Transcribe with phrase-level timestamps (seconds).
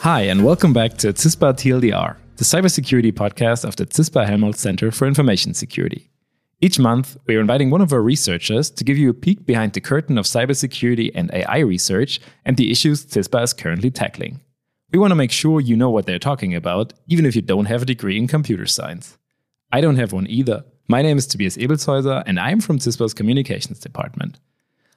[0.00, 4.90] Hi, and welcome back to CISPA TLDR, the cybersecurity podcast of the CISPA Helmholtz Center
[4.90, 6.10] for Information Security.
[6.60, 9.74] Each month, we are inviting one of our researchers to give you a peek behind
[9.74, 14.40] the curtain of cybersecurity and AI research and the issues CISPA is currently tackling.
[14.92, 17.66] We want to make sure you know what they're talking about, even if you don't
[17.66, 19.16] have a degree in computer science.
[19.70, 20.64] I don't have one either.
[20.90, 24.40] My name is Tobias Ebelshäuser, and I'm from CISPA's Communications Department.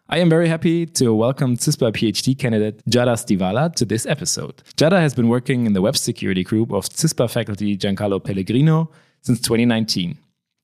[0.09, 4.63] I am very happy to welcome CISPA PhD candidate Giada Stivala to this episode.
[4.75, 8.89] Giada has been working in the web security group of CISPA faculty Giancarlo Pellegrino
[9.21, 10.17] since 2019.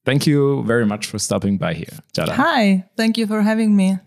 [0.03, 2.29] Thank you very much for stopping by here, Giada.
[2.29, 3.99] Hi, thank you for having me.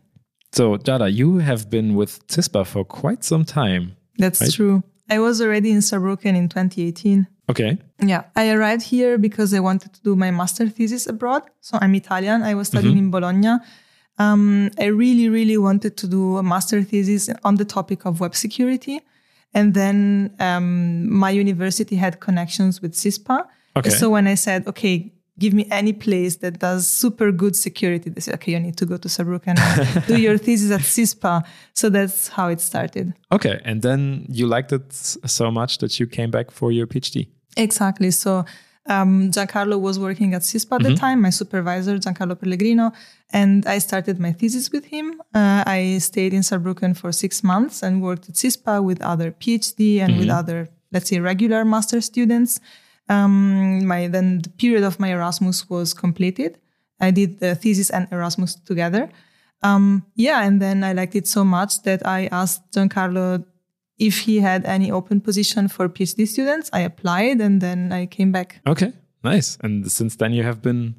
[0.51, 3.95] So, Giada, you have been with CISPA for quite some time.
[4.19, 4.53] That's right?
[4.53, 4.83] true.
[5.09, 7.29] I was already in Saarbrücken in 2018.
[7.51, 7.79] Okay.
[8.01, 11.43] Yeah, I arrived here because I wanted to do my master thesis abroad.
[11.61, 12.43] So I'm Italian.
[12.43, 13.05] I was studying mm-hmm.
[13.07, 13.59] in Bologna
[14.19, 18.35] um, I really, really wanted to do a master thesis on the topic of web
[18.35, 19.01] security.
[19.55, 23.47] And then um, my university had connections with CISPA.
[23.77, 23.91] Okay.
[23.91, 28.21] So when I said, okay, give me any place that does super good security, they
[28.21, 31.45] said, okay, you need to go to Saarbrücken and do your thesis at CISPA.
[31.75, 33.15] So that's how it started.
[33.31, 33.61] Okay.
[33.65, 37.29] And then you liked it so much that you came back for your PhD.
[37.57, 38.11] Exactly.
[38.11, 38.45] So
[38.87, 40.95] um, Giancarlo was working at CISPA at mm-hmm.
[40.95, 42.93] the time, my supervisor, Giancarlo Pellegrino,
[43.31, 45.21] and I started my thesis with him.
[45.35, 50.01] Uh, I stayed in Saarbrücken for six months and worked at CISPA with other PhD
[50.01, 50.21] and mm-hmm.
[50.21, 52.61] with other, let's say, regular master students.
[53.09, 56.59] Um, my then the period of my Erasmus was completed.
[57.01, 59.11] I did the thesis and Erasmus together.
[59.63, 63.45] Um, yeah, and then I liked it so much that I asked Giancarlo
[63.99, 66.71] if he had any open position for PhD students.
[66.73, 68.61] I applied and then I came back.
[68.67, 68.93] Okay,
[69.23, 69.59] nice.
[69.61, 70.97] And since then, you have been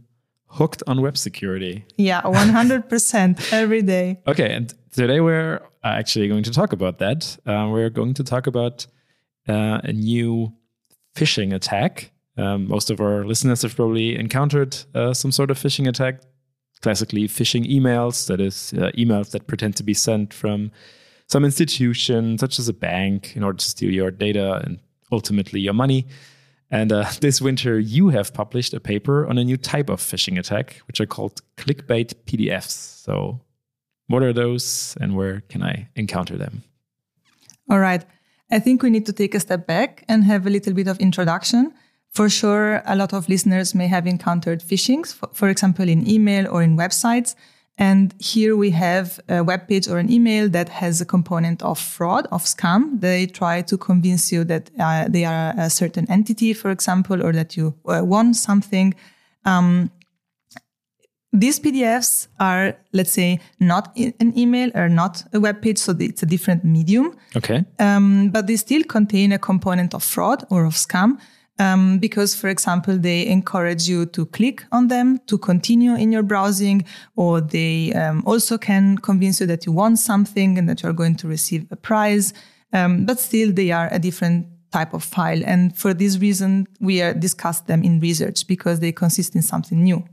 [0.47, 1.85] hooked on web security.
[1.97, 4.21] Yeah, 100% every day.
[4.27, 7.37] Okay, and today we're actually going to talk about that.
[7.45, 8.87] Uh, we're going to talk about
[9.49, 10.53] uh, a new
[11.15, 12.11] phishing attack.
[12.37, 16.21] Um, most of our listeners have probably encountered uh, some sort of phishing attack.
[16.81, 20.71] Classically, phishing emails, that is, uh, emails that pretend to be sent from
[21.27, 24.79] some institution, such as a bank, in order to steal your data and
[25.11, 26.07] ultimately your money.
[26.69, 30.37] And uh, this winter, you have published a paper on a new type of phishing
[30.37, 33.03] attack, which are called clickbait PDFs.
[33.03, 33.39] So,
[34.07, 36.63] what are those and where can I encounter them?
[37.69, 38.03] All right.
[38.53, 40.99] I think we need to take a step back and have a little bit of
[40.99, 41.73] introduction.
[42.11, 45.03] For sure, a lot of listeners may have encountered phishing,
[45.33, 47.33] for, example, in email or in websites.
[47.79, 51.79] And here we have a web page or an email that has a component of
[51.79, 53.01] fraud, of scam.
[53.01, 57.33] They try to convince you that uh, they are a certain entity, for example, or
[57.33, 58.93] that you uh, want something.
[59.45, 59.89] Um,
[61.33, 66.21] these PDFs are, let's say, not an email or not a web page, so it's
[66.21, 67.17] a different medium.
[67.35, 67.65] Okay.
[67.79, 71.17] Um, but they still contain a component of fraud or of scam
[71.57, 76.23] um, because, for example, they encourage you to click on them to continue in your
[76.23, 76.85] browsing,
[77.15, 81.15] or they um, also can convince you that you want something and that you're going
[81.15, 82.33] to receive a prize.
[82.73, 85.41] Um, but still, they are a different type of file.
[85.45, 89.83] And for this reason, we are discuss them in research because they consist in something
[89.83, 90.03] new.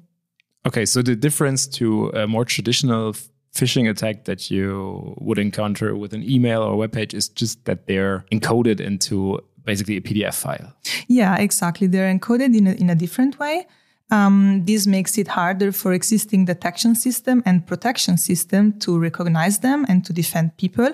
[0.67, 3.15] Okay, so the difference to a more traditional
[3.55, 7.87] phishing attack that you would encounter with an email or web page is just that
[7.87, 10.73] they're encoded into basically a PDF file.
[11.09, 11.87] Yeah, exactly.
[11.87, 13.67] They're encoded in a, in a different way.
[14.11, 19.87] Um, this makes it harder for existing detection system and protection system to recognize them
[19.89, 20.91] and to defend people.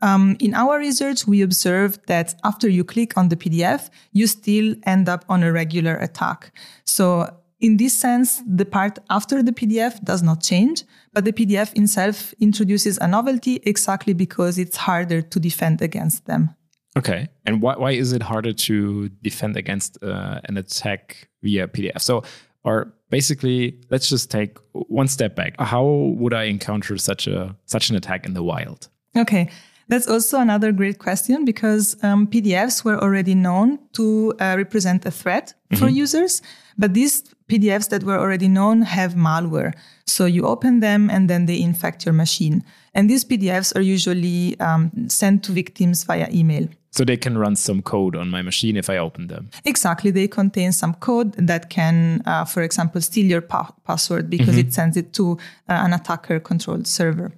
[0.00, 4.74] Um, in our research, we observed that after you click on the PDF, you still
[4.84, 6.52] end up on a regular attack.
[6.84, 7.28] So
[7.64, 12.34] in this sense, the part after the PDF does not change, but the PDF itself
[12.38, 16.54] introduces a novelty exactly because it's harder to defend against them.
[16.94, 17.26] Okay.
[17.46, 22.02] And why, why is it harder to defend against uh, an attack via PDF?
[22.02, 22.22] So,
[22.64, 25.58] or basically, let's just take one step back.
[25.58, 28.88] How would I encounter such a such an attack in the wild?
[29.16, 29.48] Okay.
[29.88, 35.10] That's also another great question because um, PDFs were already known to uh, represent a
[35.10, 35.82] threat mm-hmm.
[35.82, 36.42] for users,
[36.78, 39.74] but these PDFs that were already known have malware.
[40.06, 42.64] So you open them and then they infect your machine.
[42.94, 46.68] And these PDFs are usually um, sent to victims via email.
[46.92, 49.50] So they can run some code on my machine if I open them.
[49.64, 50.12] Exactly.
[50.12, 54.68] They contain some code that can, uh, for example, steal your pa- password because mm-hmm.
[54.68, 55.32] it sends it to
[55.68, 57.32] uh, an attacker controlled server.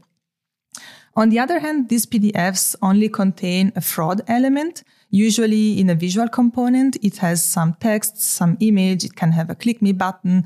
[1.17, 4.85] On the other hand, these PDFs only contain a fraud element.
[5.11, 9.55] Usually in a visual component, it has some text, some image, it can have a
[9.55, 10.45] click me button.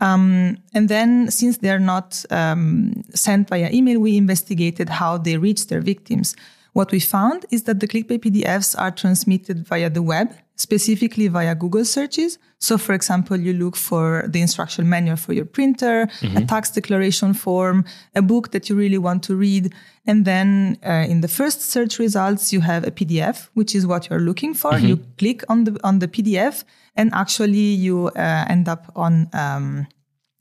[0.00, 5.68] Um, and then, since they're not um, sent via email, we investigated how they reach
[5.68, 6.34] their victims.
[6.72, 11.54] What we found is that the Clickbait PDFs are transmitted via the web, specifically via
[11.54, 12.38] Google searches.
[12.58, 16.36] So, for example, you look for the instruction manual for your printer, mm-hmm.
[16.36, 17.84] a tax declaration form,
[18.16, 19.72] a book that you really want to read.
[20.04, 24.10] And then uh, in the first search results, you have a PDF, which is what
[24.10, 24.72] you're looking for.
[24.72, 24.86] Mm-hmm.
[24.86, 26.64] You click on the, on the PDF
[26.96, 29.86] and actually you uh, end up on um,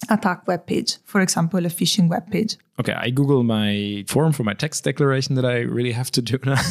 [0.10, 2.58] attack web page, for example, a phishing web page.
[2.80, 6.38] Okay, I Google my form for my tax declaration that I really have to do
[6.46, 6.62] now.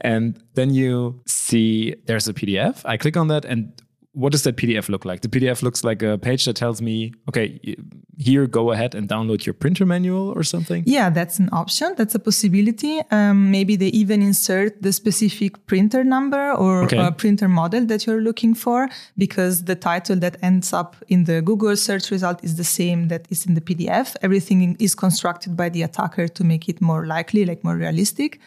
[0.00, 2.82] and then you see there's a PDF.
[2.84, 3.72] I click on that and
[4.14, 5.20] what does that PDF look like?
[5.22, 7.76] The PDF looks like a page that tells me, okay,
[8.16, 10.84] here, go ahead and download your printer manual or something.
[10.86, 11.94] Yeah, that's an option.
[11.96, 13.02] That's a possibility.
[13.10, 17.10] Um, maybe they even insert the specific printer number or okay.
[17.16, 18.88] printer model that you're looking for
[19.18, 23.26] because the title that ends up in the Google search result is the same that
[23.30, 24.14] is in the PDF.
[24.22, 28.40] Everything is constructed by the attacker to make it more likely, like more realistic.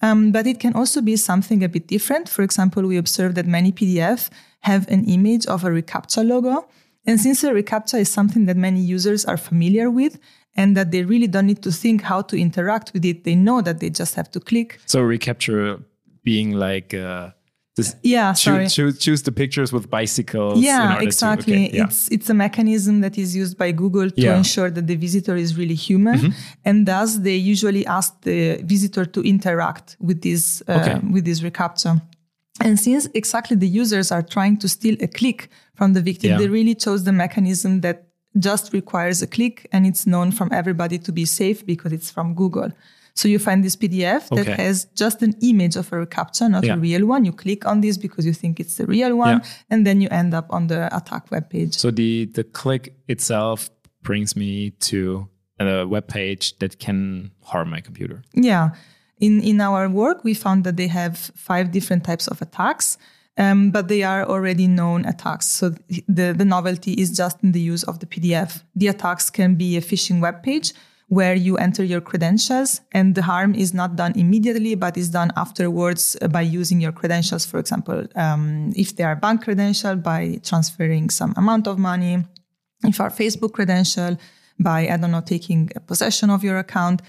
[0.00, 2.28] Um, but it can also be something a bit different.
[2.28, 6.68] For example, we observed that many PDF have an image of a reCAPTCHA logo.
[7.06, 10.18] And since a reCAPTCHA is something that many users are familiar with,
[10.56, 13.62] and that they really don't need to think how to interact with it, they know
[13.62, 14.80] that they just have to click.
[14.86, 15.84] So reCAPTCHA
[16.24, 17.30] being like uh,
[17.76, 18.68] this, yeah, sorry.
[18.68, 20.58] Choose, choose, the pictures with bicycles.
[20.60, 21.54] Yeah, exactly.
[21.54, 21.84] To, okay, yeah.
[21.84, 24.36] It's it's a mechanism that is used by Google to yeah.
[24.36, 26.30] ensure that the visitor is really human, mm-hmm.
[26.64, 31.06] and thus they usually ask the visitor to interact with this uh, okay.
[31.14, 32.02] with this reCAPTCHA.
[32.60, 36.38] And since exactly the users are trying to steal a click from the victim, yeah.
[36.38, 38.08] they really chose the mechanism that
[38.38, 42.34] just requires a click and it's known from everybody to be safe because it's from
[42.34, 42.70] Google.
[43.14, 46.74] So you find this PDF that has just an image of a captcha, not yeah.
[46.74, 47.24] a real one.
[47.24, 49.48] You click on this because you think it's the real one, yeah.
[49.70, 51.74] and then you end up on the attack web page.
[51.74, 53.70] So the the click itself
[54.02, 55.28] brings me to
[55.58, 58.22] a web page that can harm my computer.
[58.34, 58.70] Yeah.
[59.20, 62.98] In, in our work, we found that they have five different types of attacks,
[63.36, 65.46] um, but they are already known attacks.
[65.46, 65.70] So
[66.08, 68.62] the, the novelty is just in the use of the PDF.
[68.74, 70.72] The attacks can be a phishing web page
[71.08, 75.32] where you enter your credentials and the harm is not done immediately, but is done
[75.36, 77.46] afterwards by using your credentials.
[77.46, 82.24] For example, um, if they are bank credential by transferring some amount of money,
[82.84, 84.18] if our Facebook credential
[84.60, 87.00] by, I don't know, taking possession of your account.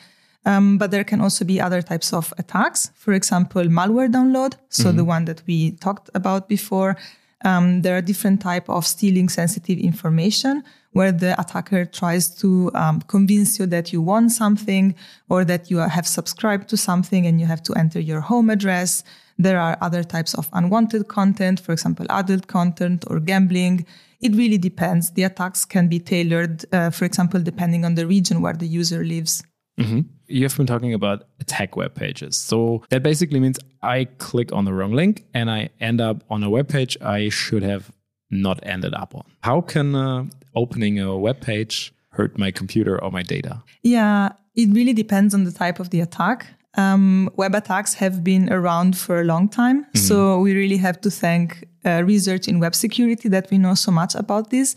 [0.46, 2.92] Um, but there can also be other types of attacks.
[2.96, 4.56] For example, malware download.
[4.70, 4.98] So mm-hmm.
[4.98, 6.98] the one that we talked about before.
[7.46, 13.02] Um, there are different type of stealing sensitive information where the attacker tries to um,
[13.02, 14.96] convince you that you want something
[15.30, 19.04] or that you have subscribed to something and you have to enter your home address.
[19.38, 23.86] There are other types of unwanted content, for example, adult content or gambling.
[24.20, 25.12] It really depends.
[25.12, 29.06] The attacks can be tailored, uh, for example, depending on the region where the user
[29.06, 29.44] lives.
[29.80, 30.02] Mm-hmm.
[30.28, 32.38] You have been talking about attack web pages.
[32.38, 36.44] So that basically means I click on the wrong link and I end up on
[36.44, 37.92] a web page I should have
[38.30, 39.24] not ended up on.
[39.42, 43.64] How can uh, opening a web page hurt my computer or my data?
[43.82, 46.48] Yeah, it really depends on the type of the attack.
[46.76, 49.84] Um, web attacks have been around for a long time.
[49.86, 49.98] Mm-hmm.
[49.98, 53.92] So we really have to thank uh, research in web security that we know so
[53.92, 54.76] much about this.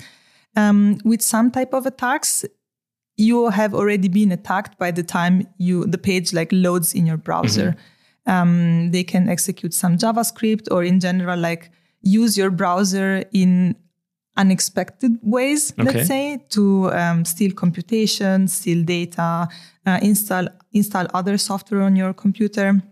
[0.57, 2.45] Um, with some type of attacks,
[3.23, 7.17] you have already been attacked by the time you the page like loads in your
[7.17, 7.69] browser.
[7.71, 8.31] Mm-hmm.
[8.33, 11.71] Um, they can execute some JavaScript or in general like
[12.03, 13.77] use your browser in
[14.37, 15.83] unexpected ways, okay.
[15.85, 19.49] let's say, to um, steal computation, steal data,
[19.87, 22.83] uh, install install other software on your computer.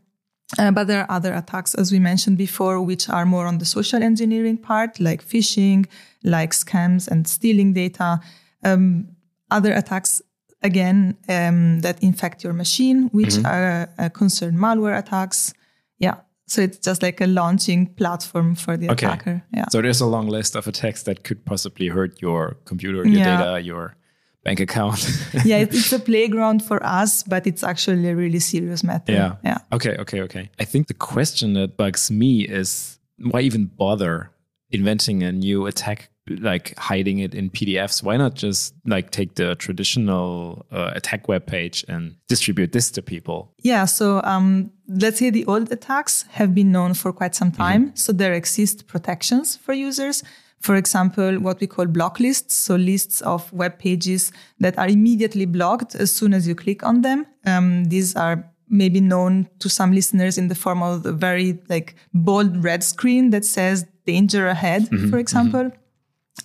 [0.59, 3.65] Uh, but there are other attacks, as we mentioned before, which are more on the
[3.65, 5.87] social engineering part, like phishing,
[6.25, 8.21] like scams and stealing data.
[8.65, 9.10] Um,
[9.51, 10.23] other attacks,
[10.63, 13.47] again, um, that infect your machine, which mm-hmm.
[13.47, 15.53] are uh, concern malware attacks.
[15.99, 16.17] Yeah.
[16.47, 19.07] So it's just like a launching platform for the okay.
[19.07, 19.45] attacker.
[19.55, 19.67] Yeah.
[19.71, 23.39] So there's a long list of attacks that could possibly hurt your computer, your yeah.
[23.39, 23.97] data, your
[24.43, 25.07] bank account.
[25.45, 29.13] yeah, it's a playground for us, but it's actually a really serious matter.
[29.13, 29.37] Yeah.
[29.45, 29.59] Yeah.
[29.73, 29.97] Okay.
[29.99, 30.23] Okay.
[30.23, 30.51] Okay.
[30.59, 34.33] I think the question that bugs me is why even bother
[34.71, 38.03] inventing a new attack like hiding it in PDFs.
[38.03, 43.03] Why not just like take the traditional uh, attack web page and distribute this to
[43.03, 43.53] people?
[43.59, 43.85] Yeah.
[43.85, 47.87] So um, let's say the old attacks have been known for quite some time.
[47.87, 47.97] Mm-hmm.
[47.97, 50.23] So there exist protections for users.
[50.61, 52.55] For example, what we call block lists.
[52.55, 57.01] So lists of web pages that are immediately blocked as soon as you click on
[57.01, 57.27] them.
[57.47, 61.97] Um, these are maybe known to some listeners in the form of a very like
[62.15, 65.65] bold red screen that says danger ahead, mm-hmm, for example.
[65.65, 65.80] Mm-hmm.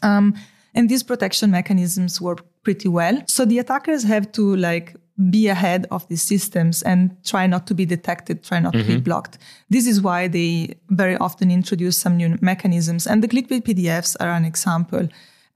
[0.01, 0.35] Um,
[0.75, 3.23] And these protection mechanisms work pretty well.
[3.27, 4.95] So the attackers have to like
[5.29, 8.87] be ahead of these systems and try not to be detected, try not mm-hmm.
[8.87, 9.37] to be blocked.
[9.69, 13.07] This is why they very often introduce some new mechanisms.
[13.07, 15.07] And the clickbait PDFs are an example.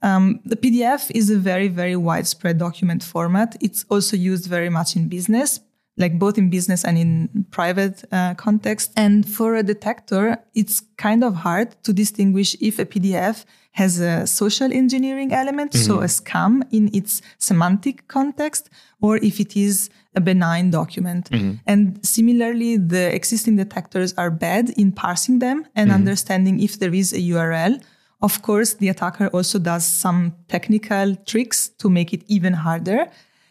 [0.02, 3.56] Um, the PDF is a very, very widespread document format.
[3.60, 5.60] It's also used very much in business,
[6.00, 8.90] like both in business and in private uh, context.
[8.96, 14.26] And for a detector, it's kind of hard to distinguish if a PDF has a
[14.26, 15.86] social engineering element, mm-hmm.
[15.86, 18.68] so a scam in its semantic context,
[19.00, 21.30] or if it is a benign document.
[21.30, 21.54] Mm-hmm.
[21.66, 26.00] And similarly, the existing detectors are bad in parsing them and mm-hmm.
[26.00, 27.80] understanding if there is a URL.
[28.22, 33.06] Of course, the attacker also does some technical tricks to make it even harder.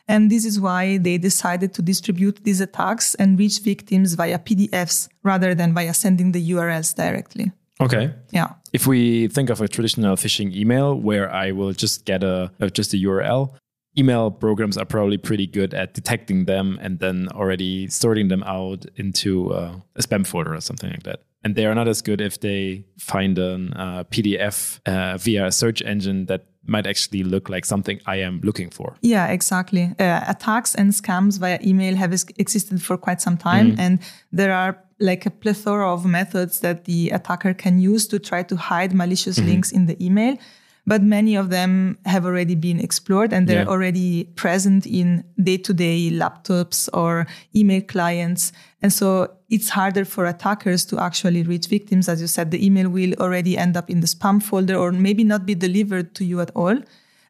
[0.10, 5.08] And this is why they decided to distribute these attacks and reach victims via PDFs
[5.24, 7.52] rather than via sending the URLs directly.
[7.80, 8.12] Okay.
[8.32, 8.54] Yeah.
[8.74, 12.72] If we think of a traditional phishing email where I will just get a, a
[12.72, 13.54] just a URL,
[13.98, 18.86] email programs are probably pretty good at detecting them and then already sorting them out
[18.96, 21.22] into uh, a spam folder or something like that.
[21.44, 25.52] And they are not as good if they find a uh, PDF uh, via a
[25.52, 28.96] search engine that might actually look like something I am looking for.
[29.02, 29.94] Yeah, exactly.
[30.00, 33.82] Uh, attacks and scams via email have existed for quite some time, mm-hmm.
[33.82, 34.00] and
[34.32, 38.56] there are like a plethora of methods that the attacker can use to try to
[38.56, 39.50] hide malicious mm-hmm.
[39.50, 40.38] links in the email.
[40.86, 43.70] But many of them have already been explored and they're yeah.
[43.70, 48.52] already present in day to day laptops or email clients.
[48.82, 52.10] And so it's harder for attackers to actually reach victims.
[52.10, 55.24] As you said, the email will already end up in the spam folder or maybe
[55.24, 56.78] not be delivered to you at all.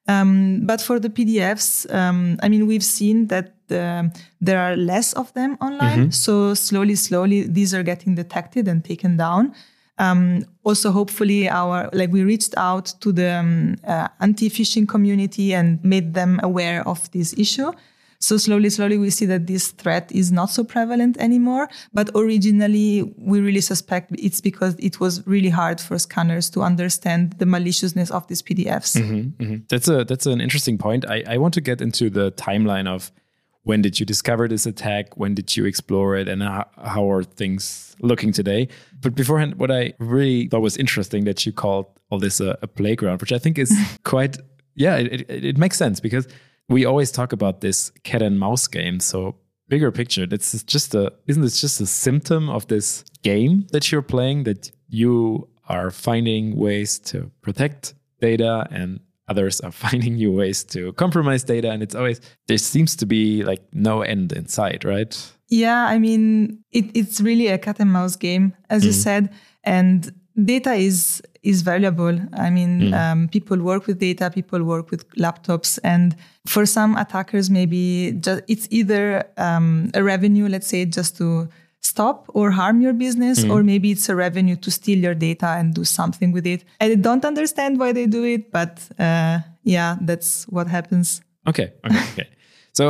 [0.08, 5.14] Um, but for the PDFs, um, I mean, we've seen that um, there are less
[5.14, 6.00] of them online.
[6.00, 6.10] Mm-hmm.
[6.12, 9.54] So slowly, slowly, these are getting detected and taken down.
[10.00, 15.84] Um, also, hopefully, our like we reached out to the um, uh, anti-phishing community and
[15.84, 17.72] made them aware of this issue.
[18.22, 21.70] So slowly, slowly, we see that this threat is not so prevalent anymore.
[21.94, 27.34] But originally, we really suspect it's because it was really hard for scanners to understand
[27.40, 28.98] the maliciousness of these PDFs.
[28.98, 29.56] Mm-hmm, mm-hmm.
[29.70, 31.06] That's a that's an interesting point.
[31.10, 33.12] I, I want to get into the timeline of
[33.70, 35.16] when did you discover this attack?
[35.16, 36.28] When did you explore it?
[36.28, 38.68] And how, how are things looking today?
[39.00, 42.68] But beforehand, what I really thought was interesting that you called all this a, a
[42.68, 43.72] playground, which I think is
[44.04, 44.38] quite,
[44.74, 46.28] yeah, it, it, it makes sense because
[46.68, 49.00] we always talk about this cat and mouse game.
[49.00, 49.36] So
[49.68, 54.02] bigger picture, that's just a, isn't this just a symptom of this game that you're
[54.02, 60.64] playing that you are finding ways to protect data and others are finding new ways
[60.64, 64.84] to compromise data and it's always there seems to be like no end in sight
[64.84, 68.88] right yeah i mean it, it's really a cat and mouse game as mm.
[68.88, 69.30] you said
[69.64, 70.12] and
[70.46, 72.94] data is is valuable i mean mm.
[72.94, 78.44] um, people work with data people work with laptops and for some attackers maybe just,
[78.48, 81.48] it's either um, a revenue let's say just to
[82.00, 83.52] stop or harm your business, mm.
[83.52, 86.64] or maybe it's a revenue to steal your data and do something with it.
[86.80, 91.22] I don't understand why they do it, but uh, yeah, that's what happens.
[91.46, 92.30] Okay, okay, okay.
[92.72, 92.84] So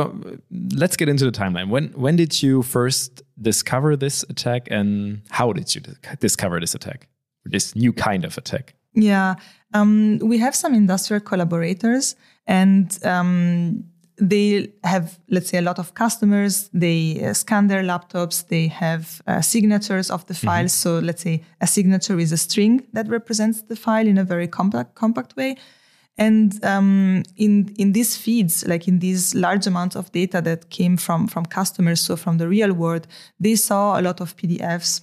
[0.82, 1.68] let's get into the timeline.
[1.74, 5.80] When when did you first discover this attack, and how did you
[6.20, 7.08] discover this attack,
[7.44, 8.74] this new kind of attack?
[8.94, 9.34] Yeah,
[9.74, 12.14] um, we have some industrial collaborators,
[12.46, 13.89] and um,
[14.20, 16.68] they have, let's say, a lot of customers.
[16.72, 18.46] They uh, scan their laptops.
[18.46, 20.72] They have uh, signatures of the files.
[20.72, 20.98] Mm-hmm.
[20.98, 24.46] So let's say a signature is a string that represents the file in a very
[24.46, 25.56] compact, compact way.
[26.18, 30.98] And um, in in these feeds, like in these large amounts of data that came
[30.98, 33.06] from from customers, so from the real world,
[33.38, 35.00] they saw a lot of PDFs.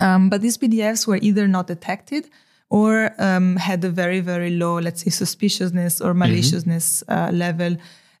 [0.00, 2.28] Um, but these PDFs were either not detected
[2.70, 6.18] or um, had a very very low, let's say, suspiciousness or mm-hmm.
[6.18, 7.12] maliciousness mm-hmm.
[7.12, 7.76] uh, level.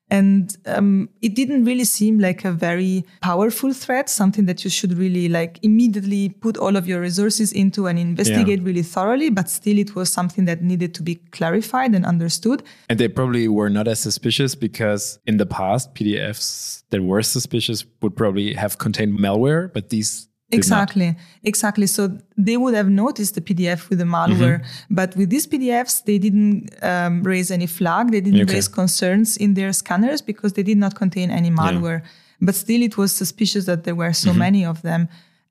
[0.08, 4.96] And um, it didn't really seem like a very powerful threat, something that you should
[4.96, 8.64] really like immediately put all of your resources into and investigate yeah.
[8.64, 9.30] really thoroughly.
[9.30, 12.62] But still, it was something that needed to be clarified and understood.
[12.88, 17.84] And they probably were not as suspicious because in the past, PDFs that were suspicious
[18.00, 21.86] would probably have contained malware, but these Exactly, exactly.
[21.88, 24.94] So they would have noticed the PDF with the malware, mm-hmm.
[24.94, 28.12] but with these PDFs, they didn't um, raise any flag.
[28.12, 28.54] They didn't okay.
[28.54, 32.00] raise concerns in their scanners because they did not contain any malware.
[32.02, 32.08] Yeah.
[32.42, 34.38] But still, it was suspicious that there were so mm-hmm.
[34.38, 35.08] many of them.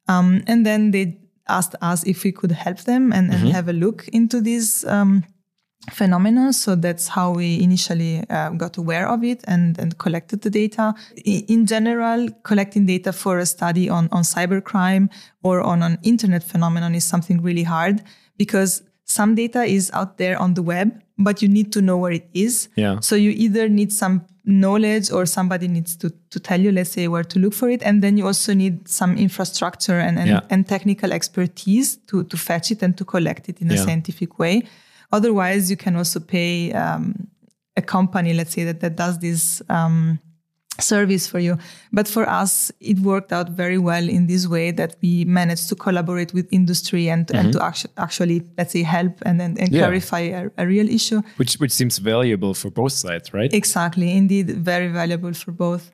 [0.08, 3.50] Um, and then they asked us if we could help them and, and mm-hmm.
[3.50, 5.26] have a look into these um,
[5.92, 6.54] phenomena.
[6.54, 10.94] So that's how we initially uh, got aware of it and, and collected the data.
[11.26, 15.10] In general, collecting data for a study on, on cybercrime
[15.44, 18.02] or on an internet phenomenon is something really hard
[18.38, 22.12] because some data is out there on the web but you need to know where
[22.12, 22.68] it is.
[22.76, 23.00] Yeah.
[23.00, 27.08] So you either need some knowledge or somebody needs to, to tell you, let's say,
[27.08, 27.82] where to look for it.
[27.84, 30.42] And then you also need some infrastructure and, and, Yeah.
[30.50, 34.64] and technical expertise to, to fetch it and to collect it in a scientific way.
[35.12, 37.28] Otherwise, you can also pay um,
[37.78, 40.20] a company, let's say, that, that does this um,
[40.80, 41.58] service for you.
[41.94, 45.76] But for us, it worked out very well in this way that we managed to
[45.76, 49.76] collaborate with industry and, and to actu- actually, let's say, help and, and, and Mm-hmm.
[49.76, 49.82] Yeah.
[49.82, 51.22] clarify a, a real issue.
[51.38, 53.54] Which which seems valuable for both sides, right?
[53.54, 55.92] Exactly, indeed, very valuable for both.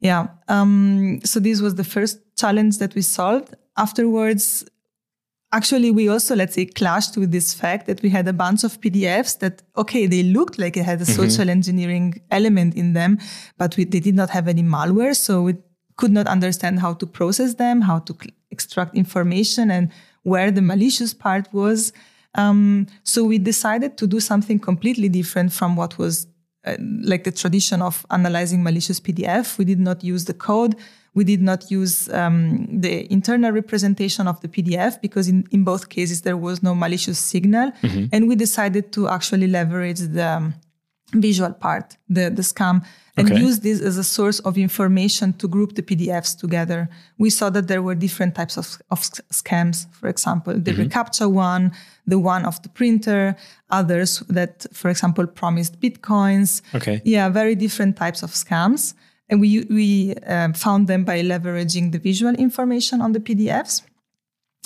[0.00, 0.28] Yeah.
[0.48, 3.54] Um, so this was the first challenge that we solved.
[3.76, 4.64] Afterwards,
[5.52, 8.80] actually, we also, let's say, clashed with this fact that we had a bunch of
[8.80, 13.18] PDFs that, okay, they looked like it had a social engineering element in them,
[13.58, 15.16] but we, they did not have any malware.
[15.16, 15.56] So we
[15.96, 19.90] could not understand how to process them, how to cl- extract information and
[20.22, 21.92] where the malicious part was.
[22.36, 26.26] Um, so we decided to do something completely different from what was
[26.64, 29.58] uh, like the tradition of analyzing malicious PDF.
[29.58, 30.76] We did not use the code.
[31.14, 35.88] We did not use um, the internal representation of the PDF because in, in both
[35.88, 37.72] cases there was no malicious signal.
[38.12, 40.54] And we decided to actually leverage the um,
[41.12, 42.84] visual part, the, the scam,
[43.16, 43.40] and Okay.
[43.40, 46.88] use this as a source of information to group the PDFs together.
[47.18, 49.00] We saw that there were different types of, of
[49.32, 51.72] scams, for example, the reCAPTCHA one,
[52.06, 53.36] the one of the printer,
[53.68, 56.62] others that, for example, promised Bitcoins.
[56.74, 57.02] Okay.
[57.04, 58.94] Yeah, very different types of scams.
[59.30, 63.82] And we, we um, found them by leveraging the visual information on the PDFs.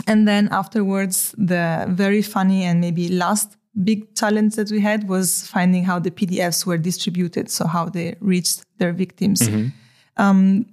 [0.09, 5.47] And then afterwards, the very funny and maybe last big challenge that we had was
[5.47, 9.47] finding how the PDFs were distributed, so how they reached their victims.
[10.17, 10.67] Um,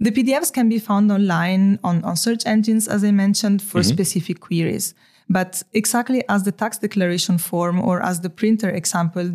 [0.00, 4.40] the PDFs can be found online on, on search engines, as I mentioned, for specific
[4.40, 4.94] queries.
[5.28, 9.30] But exactly as the tax declaration form or as the printer example,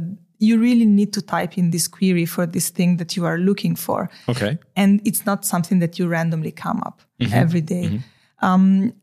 [0.47, 3.75] you really need to type in this query for this thing that you are looking
[3.85, 4.57] for Okay.
[4.75, 6.97] and it's not something that you randomly come up
[7.43, 7.85] every day.
[8.47, 8.93] Um,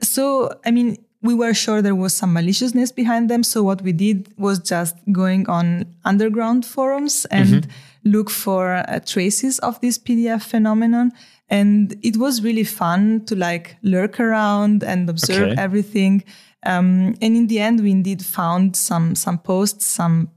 [0.00, 0.24] so,
[0.64, 3.42] I mean, we were sure there was some maliciousness behind them.
[3.42, 7.66] So, what we did was just going on underground forums and
[8.04, 11.12] look for uh, traces of this PDF phenomenon.
[11.50, 15.60] And it was really fun to like lurk around and observe Okay.
[15.62, 16.22] everything.
[16.64, 20.28] Um, and in the end, we indeed found some some posts, some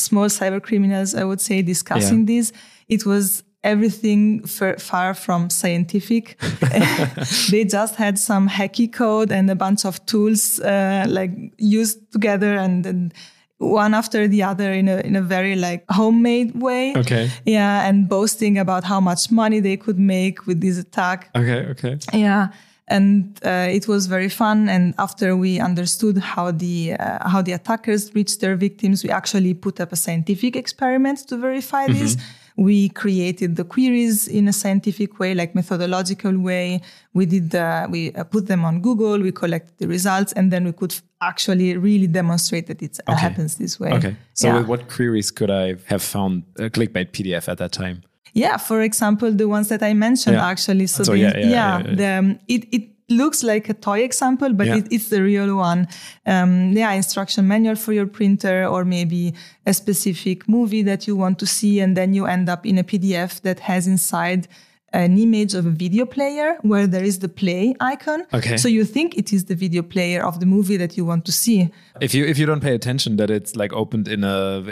[0.00, 2.52] small cyber criminals, I would say, discussing this.
[2.88, 6.40] It was everything far, far from scientific.
[7.50, 12.56] they just had some hacky code and a bunch of tools uh, like used together
[12.56, 13.14] and, and
[13.58, 16.94] one after the other in a in a very like homemade way.
[16.96, 17.30] Okay.
[17.44, 21.28] Yeah, and boasting about how much money they could make with this attack.
[21.36, 21.66] Okay.
[21.70, 21.98] Okay.
[22.14, 22.48] Yeah,
[22.90, 24.68] and uh, it was very fun.
[24.68, 29.54] And after we understood how the uh, how the attackers reached their victims, we actually
[29.54, 32.16] put up a scientific experiment to verify this.
[32.56, 36.82] We created the queries in a scientific way, like methodological way.
[37.14, 39.18] We did the, we uh, put them on Google.
[39.20, 43.18] We collected the results, and then we could actually really demonstrate that it Okay.
[43.18, 43.92] happens this way.
[43.92, 44.14] Okay.
[44.34, 44.60] So, Yeah.
[44.66, 48.02] what queries could I have found a clickbait PDF at that time?
[48.34, 50.46] Yeah, for example, the ones that I mentioned Yeah.
[50.46, 50.86] actually.
[50.86, 54.52] So, So, the, yeah, yeah, yeah, the, um, it, it looks like a toy example,
[54.52, 55.88] but it, it's the real one.
[56.26, 59.34] Um, yeah, instruction manual for your printer or maybe
[59.66, 61.80] a specific movie that you want to see.
[61.80, 64.46] And then you end up in a PDF that has inside
[64.92, 68.26] an image of a video player where there is the play icon.
[68.32, 68.56] Okay.
[68.56, 71.32] So you think it is the video player of the movie that you want to
[71.32, 71.70] see.
[72.00, 74.62] If you if you don't pay attention that it's like opened in a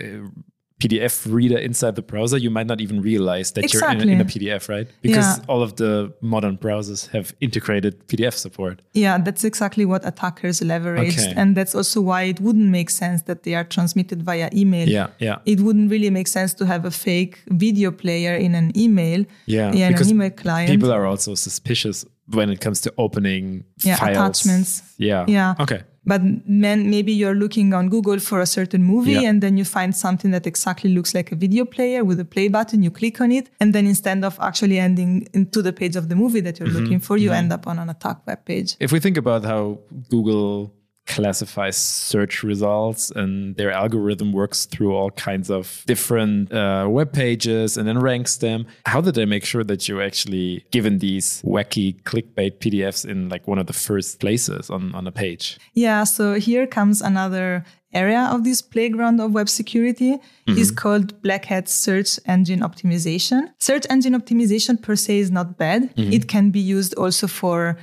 [0.80, 4.08] PDF reader inside the browser, you might not even realize that you're in a, in
[4.10, 4.46] a Exactly.
[4.46, 4.86] PDF, right?
[5.02, 5.44] Because Yeah.
[5.48, 8.80] all of the modern browsers have integrated PDF support.
[8.92, 11.18] Yeah, that's exactly what attackers leveraged.
[11.18, 11.34] Okay.
[11.36, 14.88] And that's also why it wouldn't make sense that they are transmitted via email.
[14.88, 15.38] Yeah, yeah.
[15.46, 19.24] It wouldn't really make sense to have a fake video player in an email.
[19.46, 20.70] Yeah, in because an email client.
[20.70, 24.16] People are also suspicious when it comes to opening Yeah, files.
[24.16, 24.82] attachments.
[24.98, 25.24] Yeah.
[25.26, 25.54] Yeah.
[25.58, 25.82] Okay.
[26.12, 26.20] But
[26.64, 29.28] then maybe you're looking on Google for a certain movie Yeah.
[29.28, 32.48] and then you find something that exactly looks like a video player with a play
[32.48, 36.04] button, you click on it, and then instead of actually ending into the page of
[36.10, 36.64] the movie that Mm-hmm.
[36.64, 38.70] you're looking for, you end up on an attack web page.
[38.80, 39.78] If we think about how
[40.10, 40.72] Google
[41.08, 47.76] classifies search results and their algorithm works through all kinds of different uh, web pages
[47.76, 52.00] and then ranks them, how did they make sure that you're actually given these wacky
[52.02, 55.58] clickbait PDFs in like one of the first places on, on a page?
[55.72, 61.46] Yeah, so here comes another area of this playground of web security is called black
[61.46, 63.50] hat search engine optimization.
[63.58, 65.90] Search engine optimization per se is not bad.
[65.96, 67.78] It can be used also for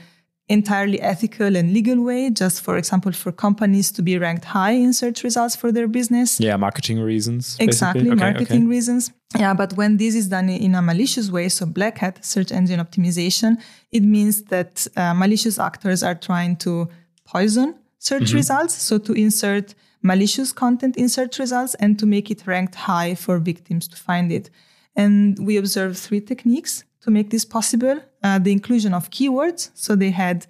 [0.47, 4.93] entirely ethical and legal way, just for example, for companies to be ranked high in
[4.93, 6.39] search results for their business.
[6.39, 7.58] Yeah, marketing reasons.
[7.60, 8.67] Exactly, okay, marketing okay.
[8.67, 9.12] reasons.
[9.38, 12.79] Yeah, but when this is done in a malicious way, so black hat search engine
[12.79, 13.58] optimization,
[13.91, 16.88] it means that uh, malicious actors are trying to
[17.25, 18.36] poison search Mm-hmm.
[18.36, 23.15] results, so to insert malicious content in search results and to make it ranked high
[23.15, 24.51] for victims to find it.
[24.95, 28.00] And we observed three techniques to make this possible.
[28.24, 29.70] Uh, the inclusion of keywords.
[29.76, 30.48] So they had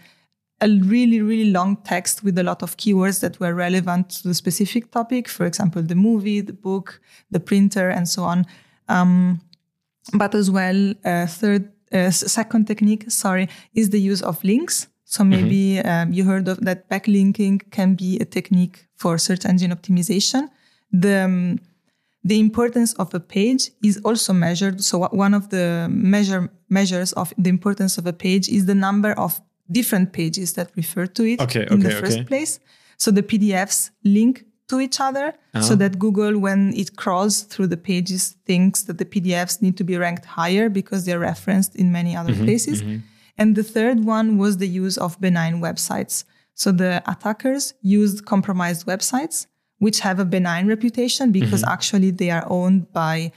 [0.61, 4.33] a really, really long text with a lot of keywords that were relevant to the
[4.33, 5.27] specific topic.
[5.27, 8.45] For example, the movie, the book, the printer, and so on.
[8.87, 9.41] Um,
[10.13, 14.87] but as well, uh, third, uh, second technique, sorry, is the use of links.
[15.03, 19.71] So maybe um, you heard of that backlinking can be a technique for search engine
[19.71, 20.49] optimization.
[20.91, 21.59] The um,
[22.25, 24.83] the importance of a page is also measured.
[24.83, 29.11] So one of the measure measures of the importance of a page is the number
[29.13, 29.39] of
[29.71, 32.23] different pages that refer to it Okay, in the first okay.
[32.23, 32.59] place.
[32.97, 35.61] So the PDFs link to each other uh-huh.
[35.61, 39.83] so that Google, when it crawls through the pages, thinks that the PDFs need to
[39.83, 42.81] be ranked higher because they're referenced in many other mm-hmm, places.
[42.81, 42.97] Mm-hmm.
[43.37, 46.23] And the third one was the use of benign websites.
[46.55, 49.45] So the attackers used compromised websites,
[49.79, 51.71] which have a benign reputation because mm-hmm.
[51.71, 53.31] actually they are owned by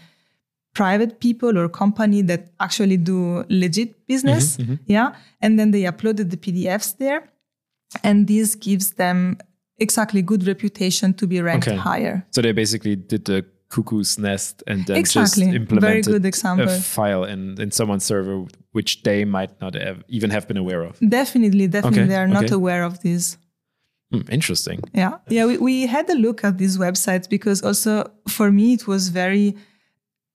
[0.74, 4.57] private people or company that actually do legit business.
[4.57, 4.83] Mm-hmm, mm-hmm.
[4.87, 5.14] Yeah.
[5.40, 7.29] And then they uploaded the PDFs there.
[8.05, 9.38] And this gives them
[9.79, 11.77] exactly good reputation to be ranked Okay.
[11.77, 12.27] higher.
[12.31, 15.22] So they basically did the cuckoo's nest and then Exactly.
[15.22, 16.68] just Very implemented good example.
[16.68, 20.83] a file in, in someone's server which they might not have, even have been aware
[20.83, 20.98] of.
[21.01, 23.37] Definitely, definitely, Okay, they are not aware of this.
[24.11, 24.81] Hmm, interesting.
[24.94, 25.18] Yeah.
[25.29, 25.47] Yeah.
[25.47, 29.55] We, we had a look at these websites because also for me, it was very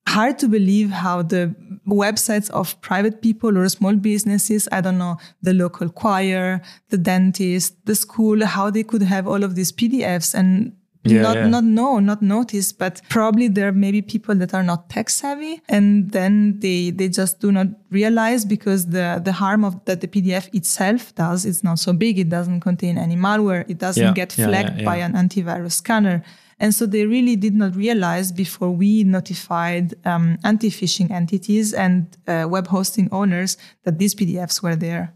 [0.08, 1.56] hard to believe how the
[1.88, 7.86] websites of private people or small businesses, I don't know, the local choir, the dentist,
[7.86, 10.74] the school, how they could have all of these PDFs and
[11.06, 11.48] Yeah, not yeah.
[11.48, 15.62] not know, not notice, but probably there may be people that are not tech savvy,
[15.68, 20.08] and then they they just do not realize because the the harm of that the
[20.08, 22.18] PDF itself does is not so big.
[22.20, 23.66] It doesn't contain any malware.
[23.68, 26.24] It doesn't Yeah, get flagged by an antivirus scanner.
[26.60, 32.46] And so they really did not realize before we notified um, anti-phishing entities and uh,
[32.48, 35.14] web hosting owners that these PDFs were there.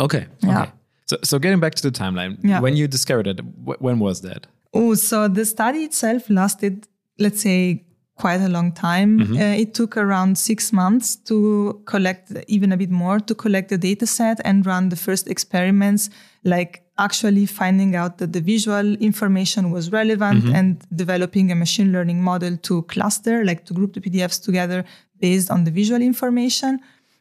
[0.00, 0.26] Okay.
[0.40, 0.62] Yeah.
[0.62, 0.72] Okay.
[1.06, 2.60] So, so getting back to the timeline, Yeah.
[2.60, 4.46] when you discovered it, wh- when was that?
[4.74, 7.84] Oh, so the study itself lasted, let's say,
[8.16, 9.20] quite a long time.
[9.36, 13.78] Uh, it took around six months to collect, even a bit more, to collect the
[13.78, 16.08] data set and run the first experiments,
[16.44, 22.22] like actually finding out that the visual information was relevant and developing a machine learning
[22.22, 24.84] model to cluster, like to group the PDFs together
[25.20, 26.80] based on the visual information.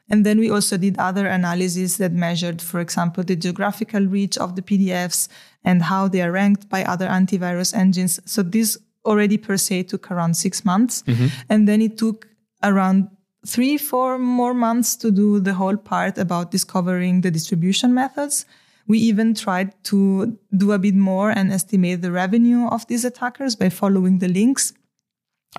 [0.09, 4.55] And then we also did other analyses that measured, for example, the geographical reach of
[4.57, 5.29] the PDFs
[5.63, 8.19] and how they are ranked by other antivirus engines.
[8.25, 11.03] So this already per se took around six months.
[11.49, 12.27] And then it took
[12.63, 13.09] around
[13.45, 18.45] three, four more months to do the whole part about discovering the distribution methods.
[18.87, 23.55] We even tried to do a bit more and estimate the revenue of these attackers
[23.55, 24.73] by following the links.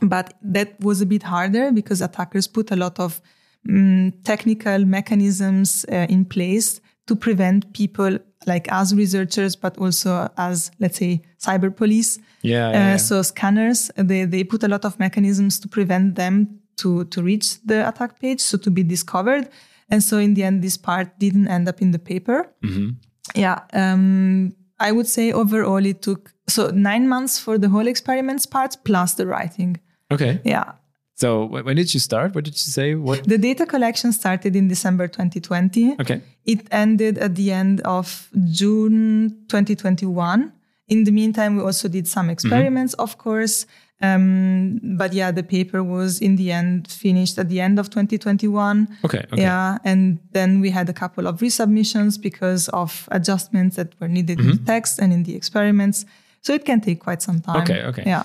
[0.01, 3.21] But that was a bit harder because attackers put a lot of
[3.69, 10.71] mm, technical mechanisms uh, in place to prevent people like as researchers, but also as,
[10.81, 12.19] let's say, cyber police.
[12.43, 12.69] Yeah.
[12.69, 12.97] Uh, yeah, yeah.
[12.97, 17.63] So scanners, they, they put a lot of mechanisms to prevent them to, to reach
[17.65, 19.49] the attack page, so to be discovered.
[19.91, 22.51] And so in the end, this part didn't end up in the paper.
[23.35, 23.61] Yeah.
[23.73, 28.77] Um, I would say overall it took, so nine months for the whole experiments part
[28.85, 29.79] plus the writing.
[30.11, 30.41] okay.
[30.45, 30.73] Yeah.
[31.15, 32.35] So when did you start?
[32.35, 32.95] What did you say?
[32.95, 33.25] What?
[33.25, 35.97] The data collection started in December 2020.
[36.01, 36.21] Okay.
[36.45, 40.53] It ended at the end of June 2021.
[40.89, 43.67] In the meantime, we also did some experiments, of course.
[44.01, 48.89] Um, but yeah, the paper was in the end finished at the end of 2021.
[49.05, 49.19] Okay.
[49.33, 49.41] Okay.
[49.41, 49.79] Yeah.
[49.85, 54.51] And then we had a couple of resubmissions because of adjustments that were needed in
[54.51, 56.05] the text and in the experiments.
[56.41, 57.63] So it can take quite some time.
[57.63, 58.03] Okay, okay.
[58.05, 58.25] Yeah.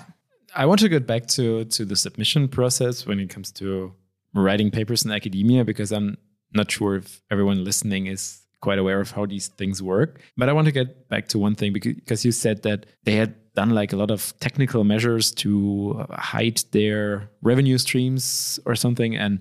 [0.58, 3.94] I want to get back to to the submission process when it comes to
[4.34, 6.18] writing papers in academia because I'm
[6.52, 10.20] not sure if everyone listening is quite aware of how these things work.
[10.36, 13.36] But I want to get back to one thing because, you said that they had
[13.54, 19.40] done like a lot of technical measures to hide their revenue streams or something and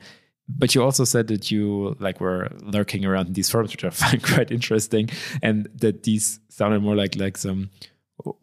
[0.49, 3.89] but you also said that you like were lurking around in these forums which I
[4.05, 5.09] find quite interesting
[5.43, 7.69] and that these sounded more like like some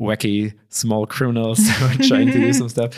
[0.01, 2.93] wacky small criminals who are trying to do some stuff.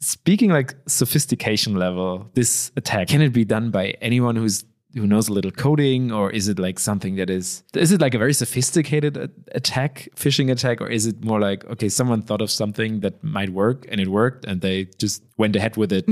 [0.00, 5.28] Speaking like sophistication level, this attack can it be done by anyone who's who knows
[5.28, 8.32] a little coding, or is it like something that is is it like a very
[8.32, 13.22] sophisticated attack, phishing attack, or is it more like okay, someone thought of something that
[13.22, 16.06] might work and it worked, and they just went ahead with it?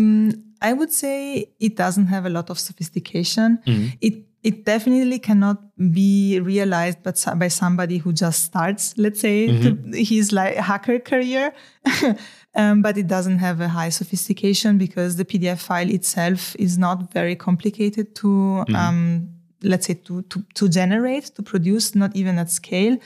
[0.61, 3.58] I would say it doesn't have a lot of sophistication.
[3.66, 3.88] Mm-hmm.
[4.00, 5.59] It it definitely cannot
[5.92, 9.92] be realized but by somebody who just starts, let's say, Mm-hmm.
[9.94, 11.53] his like hacker career.
[12.55, 17.12] um, but it doesn't have a high sophistication because the PDF file itself is not
[17.12, 18.74] very complicated to, Mm-hmm.
[18.77, 19.29] um,
[19.62, 22.96] let's say, to, to to generate, to produce, not even at scale.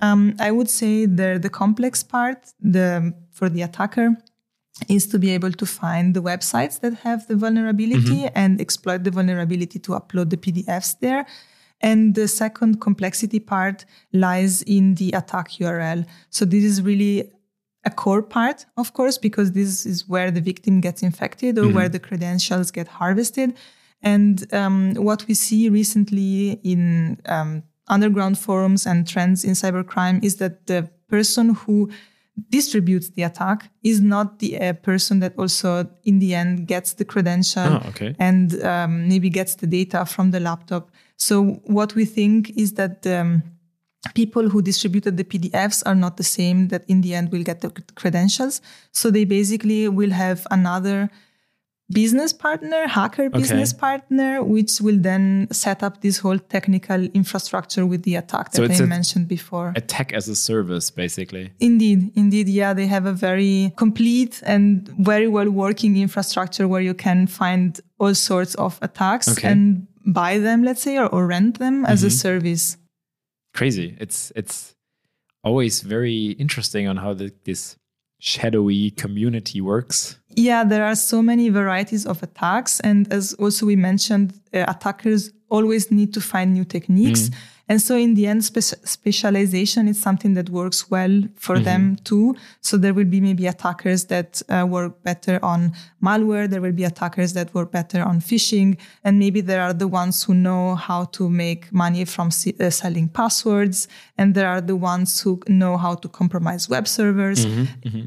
[0.00, 4.16] Um, I would say the the complex part, the for the attacker,
[4.88, 9.10] is to be able to find the websites that have the vulnerability and exploit the
[9.10, 11.26] vulnerability to upload the PDFs there.
[11.80, 16.06] And the second complexity part lies in the attack URL.
[16.30, 17.30] So this is really
[17.84, 21.88] a core part, of course, because this is where the victim gets infected or where
[21.88, 23.56] the credentials get harvested.
[24.00, 30.36] And um, what we see recently in um, underground forums and trends in cybercrime is
[30.36, 31.90] that the person who
[32.48, 37.04] distributes the attack is not the uh, person that also in the end gets the
[37.04, 38.14] credential Oh, okay.
[38.18, 40.90] and um, maybe gets the data from the laptop.
[41.16, 43.42] So what we think is that um,
[44.14, 47.60] people who distributed the PDFs are not the same that in the end will get
[47.60, 48.60] the credentials.
[48.92, 51.10] So they basically will have another
[51.92, 58.02] business partner, hacker business partner, which will then set up this whole technical infrastructure with
[58.02, 59.72] the attack So that I a- mentioned before.
[59.76, 61.52] Attack as a service, basically.
[61.60, 66.94] Indeed, indeed, yeah, they have a very complete and very well working infrastructure where you
[66.94, 69.48] can find all sorts of attacks Okay.
[69.48, 72.14] and buy them, let's say, or, or rent them as a mm-hmm.
[72.14, 72.76] service.
[73.54, 73.96] Crazy.
[74.00, 74.74] It's it's
[75.44, 77.76] always very interesting on how the, this
[78.24, 80.16] shadowy community works.
[80.36, 82.78] Yeah, there are so many varieties of attacks.
[82.80, 87.30] And as also we mentioned, uh, attackers always need to find new techniques.
[87.72, 92.36] And so in the end, spe- specialization is something that works well for them too.
[92.60, 95.72] So there will be maybe attackers that uh, work better on
[96.04, 96.50] malware.
[96.50, 98.76] There will be attackers that work better on phishing.
[99.04, 103.08] And maybe there are the ones who know how to make money from uh, selling
[103.08, 103.88] passwords.
[104.18, 107.46] And there are the ones who know how to compromise web servers.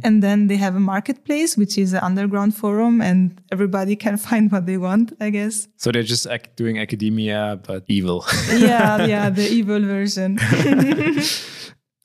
[0.03, 4.51] And then they have a marketplace, which is an underground forum and everybody can find
[4.51, 5.67] what they want, I guess.
[5.77, 8.23] So they're just ac- doing academia, but evil.
[8.51, 10.37] yeah, yeah, the evil version.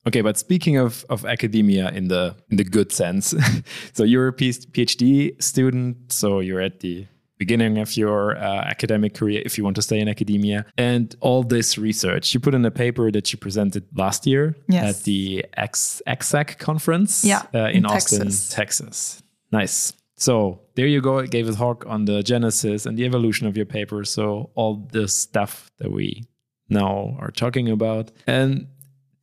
[0.06, 3.34] Okay, but speaking of, of academia in the in the good sense,
[3.92, 9.42] so you're a PhD student, so you're at the beginning of your uh, academic career
[9.44, 12.70] if you want to stay in academia, and all this research you put in a
[12.70, 14.84] paper that you presented last year Yes.
[14.98, 18.48] at the X, ACSAC conference Yeah, uh, in, in Austin, Texas.
[18.48, 19.22] Texas.
[19.52, 19.92] Nice.
[20.16, 21.18] So there you go.
[21.18, 24.04] It gave a talk on the genesis and the evolution of your paper.
[24.04, 26.24] So all the stuff that we
[26.70, 28.10] now are talking about.
[28.26, 28.66] And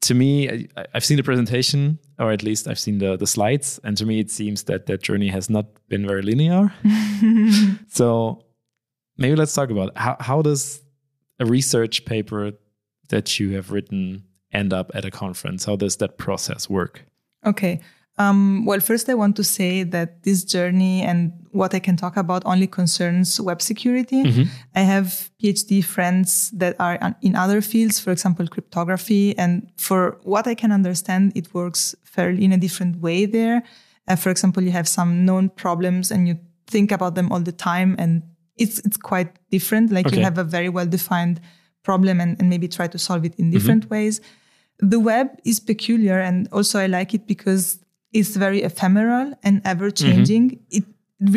[0.02, 3.80] to me, I, I've seen the presentation, or at least I've seen the, the slides.
[3.84, 6.74] And to me, it seems that that journey has not been very linear.
[7.88, 8.44] so
[9.18, 10.82] maybe let's talk about how, how does
[11.40, 12.54] a research paper
[13.10, 15.66] that you have written end up at a conference?
[15.66, 17.04] How does that process work?
[17.46, 17.82] Okay.
[18.18, 22.18] Um, well, first, I want to say that this journey and what I can talk
[22.18, 24.24] about only concerns web security.
[24.76, 29.38] I have PhD friends that are in other fields, for example, cryptography.
[29.38, 33.64] And for what I can understand, it works fairly in a different way there.
[34.08, 37.52] Uh, for example, you have some known problems and you think about them all the
[37.52, 38.24] time, and
[38.58, 39.92] it's it's quite different.
[39.92, 40.18] Like Okay.
[40.18, 41.40] you have a very well defined
[41.84, 44.20] problem and, and maybe try to solve it in different ways
[44.80, 47.80] the web is peculiar and also I like it because
[48.20, 50.50] it's very ephemeral and ever changing.
[50.52, 50.78] Mm-hmm.
[50.78, 50.84] It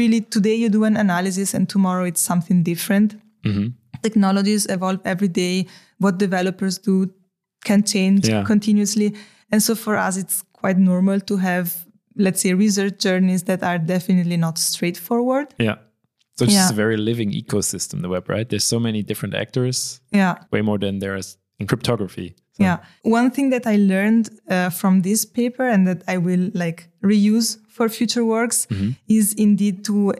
[0.00, 3.14] really today you do an analysis and tomorrow it's something different.
[3.44, 3.68] Mm-hmm.
[4.02, 5.66] Technologies evolve every day.
[5.98, 7.10] What developers do
[7.64, 8.44] can change Yeah.
[8.44, 9.14] continuously.
[9.52, 11.66] And so for us it's quite normal to have
[12.16, 15.54] let's say research journeys that are definitely not straightforward.
[15.58, 15.76] Yeah.
[16.36, 18.48] So it's just a very living ecosystem, the web, right?
[18.48, 20.34] There's so many different actors, Yeah.
[20.50, 22.34] way more than there is in cryptography.
[22.52, 22.78] So- Yeah.
[23.02, 27.58] One thing that I learned uh, from this paper and that I will like reuse
[27.68, 28.90] for future works mm-hmm.
[29.08, 30.14] is indeed to,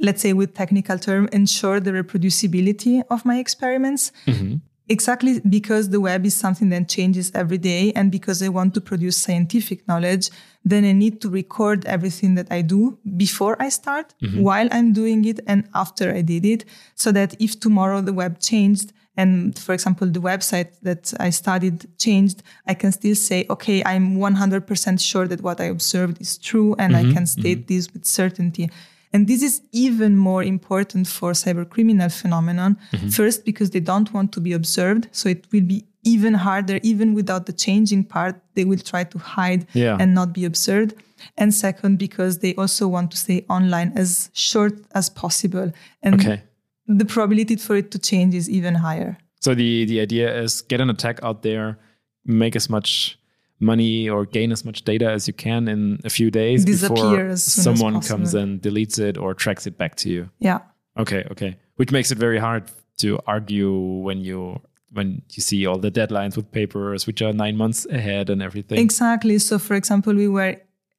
[0.00, 4.12] let's say with technical term, ensure the reproducibility of my experiments.
[4.26, 4.56] Mm-hmm.
[4.88, 8.80] Exactly because the web is something that changes every day and because I want to
[8.80, 10.30] produce scientific knowledge,
[10.64, 14.42] then I need to record everything that I do before I start, mm-hmm.
[14.42, 18.38] while I'm doing it and after I did it, so that if tomorrow the web
[18.38, 23.82] changed and for example the website that I studied changed, I can still say, okay,
[23.84, 28.04] I'm 100% sure that what I observed is true and I can state this with
[28.04, 28.70] certainty.
[29.12, 32.76] And this is even more important for cyber criminal phenomenon.
[32.92, 33.08] Mm-hmm.
[33.08, 35.08] First, because they don't want to be observed.
[35.12, 39.18] So it will be even harder, even without the changing part, they will try to
[39.18, 39.96] hide Yeah.
[40.00, 40.94] and not be observed.
[41.38, 45.72] And second, because they also want to stay online as short as possible.
[46.02, 46.42] And Okay.
[46.86, 49.18] The probability for it to change is even higher.
[49.40, 51.78] So the the idea is get an attack out there,
[52.24, 53.18] make as much
[53.60, 57.26] money or gain as much data as you can in a few days Disappear before
[57.28, 60.28] as soon as someone comes and deletes it or tracks it back to you.
[60.40, 60.58] Yeah.
[60.98, 61.56] Okay, okay.
[61.76, 64.60] Which makes it very hard to argue when you
[64.92, 68.78] when you see all the deadlines with papers which are nine months ahead and everything.
[68.78, 69.38] Exactly.
[69.38, 70.56] So, for example, we were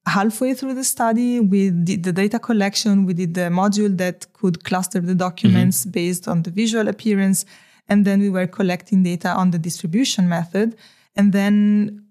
[0.07, 1.39] halfway through the study.
[1.39, 3.05] We did the data collection.
[3.05, 7.45] We did the module that could cluster the documents based on the visual appearance.
[7.89, 10.75] And then we were collecting data on the distribution method.
[11.15, 12.03] And then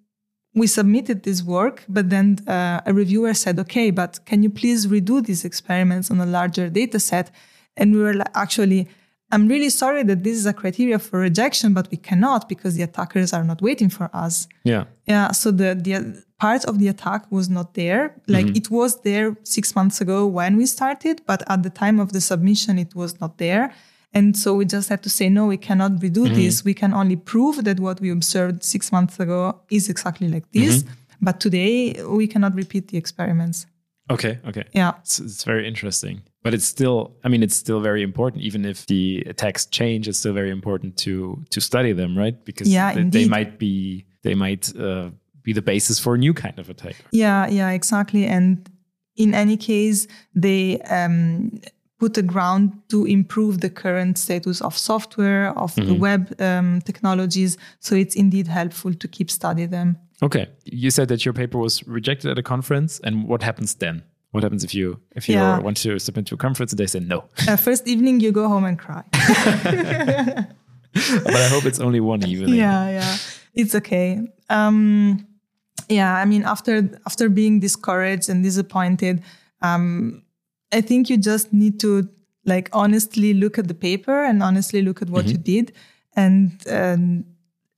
[0.54, 4.86] we submitted this work, but then uh, a reviewer said, okay, but can you please
[4.86, 7.30] redo these experiments on a larger data set?
[7.76, 8.88] And we were like, actually,
[9.30, 12.82] I'm really sorry that this is a criteria for rejection, but we cannot because the
[12.82, 14.48] attackers are not waiting for us.
[14.64, 14.84] yeah.
[15.06, 18.14] Yeah, so the the part of the attack was not there.
[18.26, 18.56] Like mm-hmm.
[18.56, 22.20] it was there six months ago when we started, but at the time of the
[22.20, 23.72] submission, it was not there.
[24.12, 26.34] And so we just had to say, no, we cannot redo mm-hmm.
[26.34, 26.64] this.
[26.64, 30.82] We can only prove that what we observed six months ago is exactly like this.
[30.82, 30.92] Mm-hmm.
[31.20, 33.66] But today, we cannot repeat the experiments.
[34.10, 34.64] Okay, okay.
[34.72, 34.92] Yeah.
[35.00, 36.22] It's, it's very interesting.
[36.42, 40.18] But it's still I mean it's still very important even if the attacks change it's
[40.20, 42.36] still very important to to study them, right?
[42.44, 45.10] Because Yeah, they, they might be they might uh,
[45.46, 46.96] be the basis for a new kind of attack.
[47.12, 48.26] Yeah, yeah, exactly.
[48.26, 48.68] And
[49.16, 51.50] in any case, they um,
[51.98, 57.56] put a ground to improve the current status of software, of the web um, technologies.
[57.80, 59.96] So it's indeed helpful to keep study them.
[60.22, 60.48] Okay.
[60.64, 64.02] You said that your paper was rejected at a conference, and what happens then?
[64.32, 65.60] What happens if you if you Yeah.
[65.62, 67.24] want to submit to a conference and they say no?
[67.48, 69.02] Uh, first evening, you go home and cry.
[71.24, 72.54] but I hope it's only one evening.
[72.54, 73.16] yeah, yeah,
[73.54, 74.20] it's okay.
[74.50, 75.26] Um,
[75.88, 79.22] yeah, I mean, after after being discouraged and disappointed,
[79.62, 80.22] um,
[80.72, 82.08] I think you just need to
[82.44, 85.72] like honestly look at the paper and honestly look at what you did,
[86.14, 87.24] and um,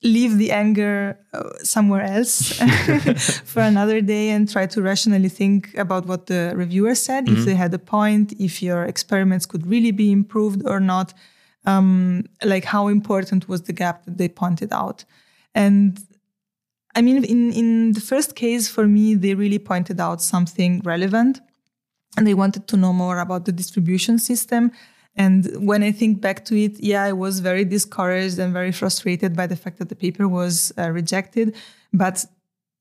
[0.03, 2.53] leave the anger uh, somewhere else
[3.45, 7.55] for another day and try to rationally think about what the reviewer said, if they
[7.55, 11.15] had a point, if your experiments could really be improved or not.
[11.67, 15.05] Um, like how important was the gap that they pointed out.
[15.55, 15.99] And
[16.95, 21.41] I mean, in, in the first case, for me, they really pointed out something relevant
[22.17, 24.73] and they wanted to know more about the distribution system.
[25.15, 29.37] And when I think back to it, yeah, I was very discouraged and very frustrated
[29.37, 31.55] by the fact that the paper was uh, rejected.
[31.93, 32.25] But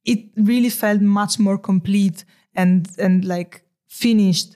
[0.06, 2.24] it really felt much more complete
[2.56, 4.56] and, and like finished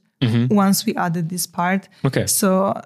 [0.52, 1.90] once we added this part.
[2.06, 2.28] Okay.
[2.28, 2.80] So,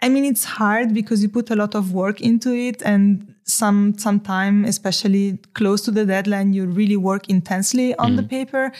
[0.00, 3.98] I mean, it's hard because you put a lot of work into it, and some
[3.98, 8.28] some time, especially close to the deadline, you really work intensely on the mm-hmm.
[8.28, 8.72] paper.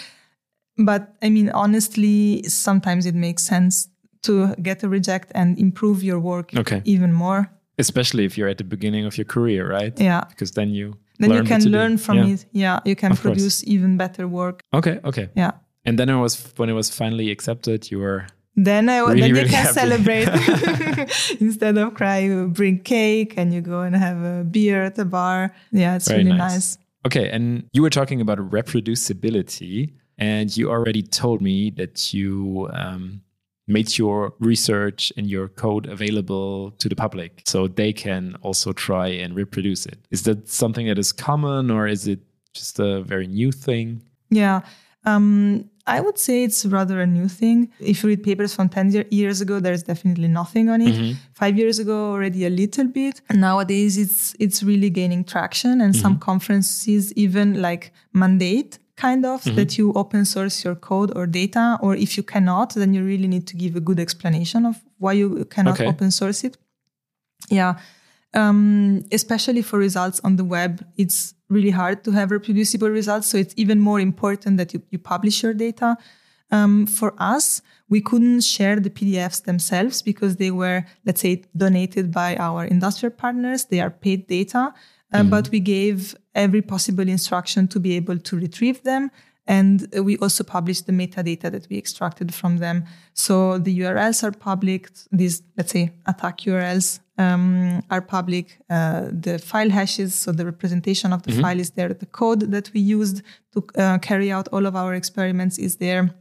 [0.76, 3.88] But I mean, honestly, sometimes it makes sense
[4.22, 6.82] to get a reject and improve your work Okay.
[6.84, 7.50] even more.
[7.78, 9.98] Especially if you're at the beginning of your career, right?
[10.00, 10.24] Yeah.
[10.28, 11.72] Because then you Then learn you can to do.
[11.72, 12.34] learn from Yeah.
[12.34, 12.46] it.
[12.52, 13.34] Yeah, you can Of course.
[13.34, 14.60] produce even better work.
[14.72, 15.28] Okay, okay.
[15.36, 15.52] Yeah.
[15.84, 18.26] And then it was when it was finally accepted, you were
[18.60, 19.80] Then I Really, then you really can happy.
[19.80, 20.28] celebrate
[21.40, 22.18] instead of cry.
[22.18, 25.54] You bring cake and you go and have a beer at the bar.
[25.70, 26.52] Yeah, it's Very really nice.
[26.54, 26.78] nice.
[27.06, 33.20] Okay, and you were talking about reproducibility, and you already told me that you um,
[33.66, 39.06] made your research and your code available to the public so they can also try
[39.08, 39.98] and reproduce it.
[40.10, 42.20] Is that something that is common, or is it
[42.54, 44.02] just a very new thing?
[44.30, 44.62] Yeah.
[45.04, 47.70] Um, I would say it's rather a new thing.
[47.80, 50.94] If you read papers from 10 years ago, there's definitely nothing on it.
[50.94, 51.12] Mm-hmm.
[51.32, 53.20] Five years ago, already a little bit.
[53.32, 56.30] Nowadays, it's it's really gaining traction, and some mm-hmm.
[56.30, 59.56] conferences even like mandate kind of mm-hmm.
[59.56, 61.78] that you open source your code or data.
[61.80, 65.12] Or if you cannot, then you really need to give a good explanation of why
[65.12, 65.86] you cannot Okay.
[65.86, 66.56] open source it.
[67.48, 67.78] Yeah.
[68.34, 73.26] Um, especially for results on the web, it's really hard to have reproducible results.
[73.28, 75.96] So it's even more important that you, you publish your data.
[76.50, 82.12] Um, for us, we couldn't share the PDFs themselves because they were, let's say, donated
[82.12, 83.66] by our industrial partners.
[83.66, 84.72] They are paid data,
[85.12, 89.10] uh, but we gave every possible instruction to be able to retrieve them.
[89.46, 92.84] And we also published the metadata that we extracted from them.
[93.14, 94.90] So the URLs are public.
[95.10, 98.58] These, let's say, attack URLs um, are public.
[98.70, 101.92] Uh, the file hashes, so the representation of the file is there.
[101.92, 106.14] The code that we used to uh, carry out all of our experiments is there.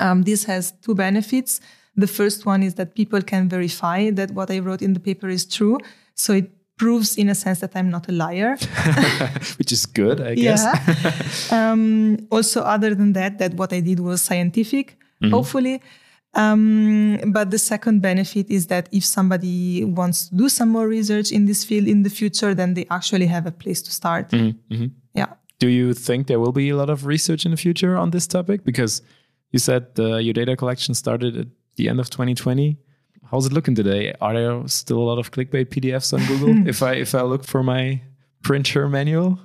[0.00, 1.60] Um, this has two benefits.
[1.94, 5.28] The first one is that people can verify that what I wrote in the paper
[5.28, 5.78] is true.
[6.14, 8.56] So it proves, in a sense, that I'm not a liar.
[9.58, 10.64] Which is good, I guess.
[10.64, 11.50] Yeah.
[11.72, 15.34] um, also, other than that, that what I did was scientific, mm-hmm.
[15.34, 15.82] hopefully.
[16.34, 21.30] Um, but the second benefit is that if somebody wants to do some more research
[21.30, 24.30] in this field in the future, then they actually have a place to start.
[24.30, 24.74] Mm-hmm.
[24.74, 24.86] mm-hmm.
[25.14, 25.34] Yeah.
[25.58, 28.26] Do you think there will be a lot of research in the future on this
[28.26, 28.64] topic?
[28.64, 29.02] Because
[29.50, 32.78] you said uh, your data collection started at the end of 2020.
[33.30, 34.14] How's it looking today?
[34.20, 36.66] Are there still a lot of clickbait PDFs on Google?
[36.68, 38.02] if I if I look for my
[38.42, 39.38] printer manual.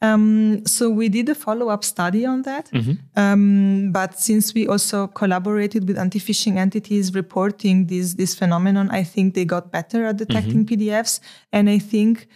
[0.00, 2.92] Um, so we did a follow-up study on that, mm-hmm.
[3.16, 9.34] um, but since we also collaborated with anti-phishing entities reporting this this phenomenon, I think
[9.34, 10.82] they got better at detecting mm-hmm.
[10.82, 11.18] PDFs,
[11.52, 12.28] and I think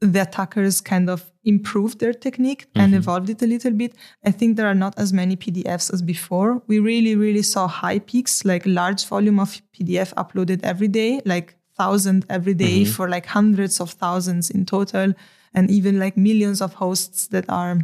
[0.00, 2.98] the attackers kind of improved their technique and mm-hmm.
[2.98, 3.94] evolved it a little bit.
[4.24, 6.62] I think there are not as many PDFs as before.
[6.66, 11.56] We really, really saw high peaks, like large volume of PDF uploaded every day, like
[11.76, 12.92] thousand every day mm-hmm.
[12.92, 15.14] for like hundreds of thousands in total,
[15.54, 17.80] and even like millions of hosts that are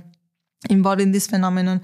[0.70, 1.80] involved in this phenomenon.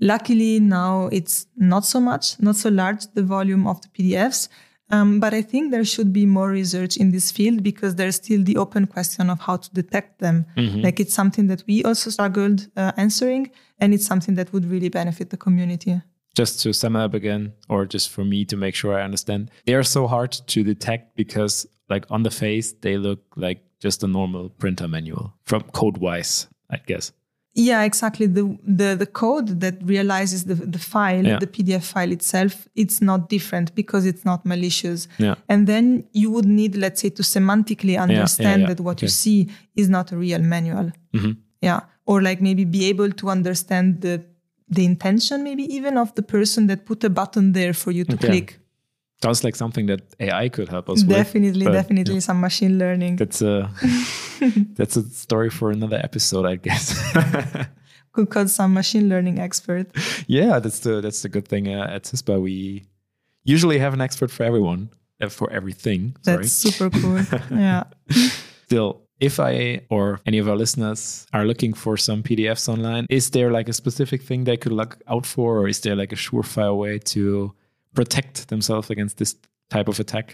[0.00, 4.48] Luckily, now it's not so much, not so large, the volume of the PDFs.
[4.90, 8.42] Um, but I think there should be more research in this field because there's still
[8.42, 10.46] the open question of how to detect them.
[10.56, 10.80] Mm-hmm.
[10.80, 14.88] Like it's something that we also struggled uh, answering, and it's something that would really
[14.88, 16.00] benefit the community.
[16.34, 19.74] Just to sum up again, or just for me to make sure I understand, they
[19.74, 24.06] are so hard to detect because, like on the face, they look like just a
[24.06, 27.12] normal printer manual from code wise, I guess.
[27.54, 28.26] Yeah, exactly.
[28.26, 31.38] The the the code that realizes the the file, yeah.
[31.40, 35.08] the PDF file itself, it's not different because it's not malicious.
[35.18, 35.34] Yeah.
[35.48, 39.06] And then you would need, let's say, to semantically understand yeah, that what okay.
[39.06, 40.92] you see is not a real manual.
[41.12, 41.32] Mm-hmm.
[41.60, 41.80] Yeah.
[42.06, 44.24] Or like maybe be able to understand the
[44.68, 48.14] the intention, maybe even of the person that put a button there for you to
[48.14, 48.26] okay.
[48.28, 48.57] click.
[49.22, 51.74] Sounds like something that AI could help us definitely, with.
[51.74, 52.20] Definitely, yeah.
[52.20, 53.16] some machine learning.
[53.16, 53.68] That's a
[54.74, 56.94] that's a story for another episode, I guess.
[58.18, 59.86] could call some machine learning expert.
[60.26, 62.40] Yeah, that's the that's the good thing uh, at CISPA.
[62.40, 62.86] We
[63.44, 64.90] usually have an expert for everyone,
[65.20, 66.16] uh, for everything.
[66.22, 66.38] Sorry.
[66.38, 67.20] That's super cool.
[67.50, 67.84] yeah.
[68.66, 73.30] Still, if I or any of our listeners are looking for some PDFs online, is
[73.30, 76.16] there like a specific thing they could look out for, or is there like a
[76.16, 77.54] surefire way to
[77.98, 79.32] protect themselves against this
[79.70, 80.26] type of attack?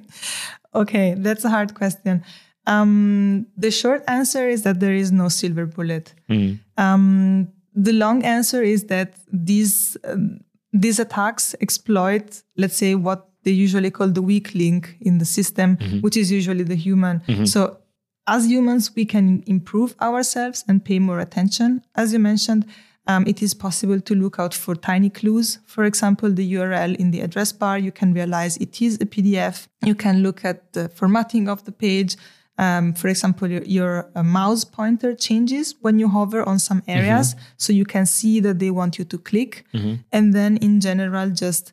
[0.74, 2.24] okay, that's a hard question.
[2.66, 6.14] Um, the short answer is that there is no silver bullet.
[6.30, 6.58] Mm.
[6.76, 10.40] Um, the long answer is that these um,
[10.72, 15.76] these attacks exploit, let's say, what they usually call the weak link in the system,
[15.76, 16.00] mm-hmm.
[16.00, 17.20] which is usually the human.
[17.20, 17.46] Mm-hmm.
[17.46, 17.78] So,
[18.26, 22.64] as humans, we can improve ourselves and pay more attention, as you mentioned.
[23.08, 25.58] Um, it is possible to look out for tiny clues.
[25.64, 29.66] For example, the URL in the address bar, you can realize it is a PDF.
[29.82, 32.16] You can look at the formatting of the page.
[32.58, 37.34] Um, for example, your, your uh, mouse pointer changes when you hover on some areas.
[37.34, 37.44] Mm-hmm.
[37.56, 39.64] So you can see that they want you to click.
[39.72, 39.94] Mm-hmm.
[40.12, 41.72] And then in general, just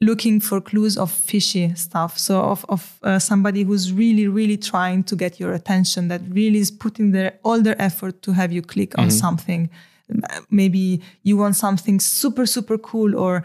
[0.00, 2.18] looking for clues of fishy stuff.
[2.18, 6.58] So of, of uh, somebody who's really, really trying to get your attention, that really
[6.58, 9.02] is putting their all their effort to have you click mm-hmm.
[9.02, 9.70] on something
[10.50, 13.44] maybe you want something super super cool or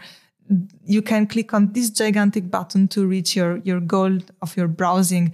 [0.84, 5.32] you can click on this gigantic button to reach your your goal of your browsing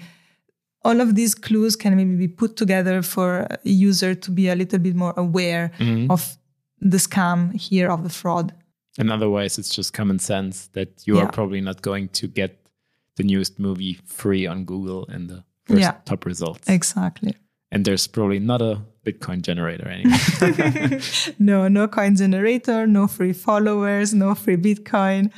[0.85, 4.55] all of these clues can maybe be put together for a user to be a
[4.55, 6.11] little bit more aware mm-hmm.
[6.11, 6.37] of
[6.81, 8.53] the scam here of the fraud
[8.99, 11.25] and otherwise it's just common sense that you yeah.
[11.25, 12.69] are probably not going to get
[13.17, 15.95] the newest movie free on google in the first yeah.
[16.05, 17.35] top results exactly
[17.73, 21.01] and there's probably not a Bitcoin generator anymore.
[21.39, 25.31] no, no coin generator, no free followers, no free Bitcoin.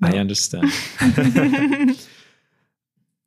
[0.00, 0.08] No.
[0.08, 0.72] I understand.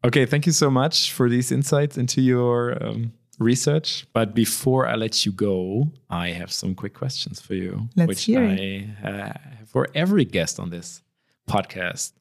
[0.04, 4.08] okay, thank you so much for these insights into your um, research.
[4.14, 8.24] But before I let you go, I have some quick questions for you, Let's which
[8.26, 11.02] hear I have for every guest on this
[11.48, 12.14] podcast.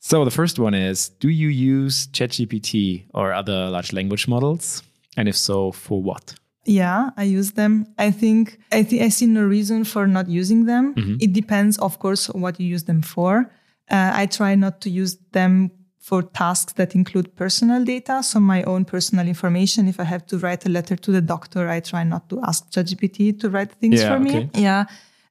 [0.00, 4.82] So the first one is Do you use ChatGPT or other large language models?
[5.16, 6.34] And if so, for what?
[6.64, 7.86] Yeah, I use them.
[7.98, 10.94] I think I think I see no reason for not using them.
[10.94, 11.16] Mm-hmm.
[11.20, 13.50] It depends, of course, what you use them for.
[13.90, 18.62] Uh, I try not to use them for tasks that include personal data, so my
[18.64, 19.88] own personal information.
[19.88, 22.70] If I have to write a letter to the doctor, I try not to ask
[22.70, 24.50] ChatGPT to write things yeah, for me.
[24.54, 24.84] Yeah,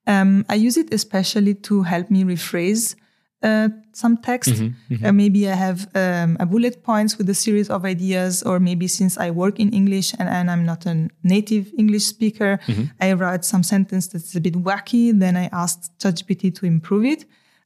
[0.07, 2.95] um, I use it especially to help me rephrase
[3.41, 4.61] uh, some text.
[5.03, 8.87] Uh, maybe I have um, a bullet points with a series of ideas, or maybe
[8.87, 12.59] since I work in English and, and I'm not a native English speaker,
[12.99, 15.17] I write some sentence that's a bit wacky.
[15.17, 17.25] Then I asked ChatGPT to improve it.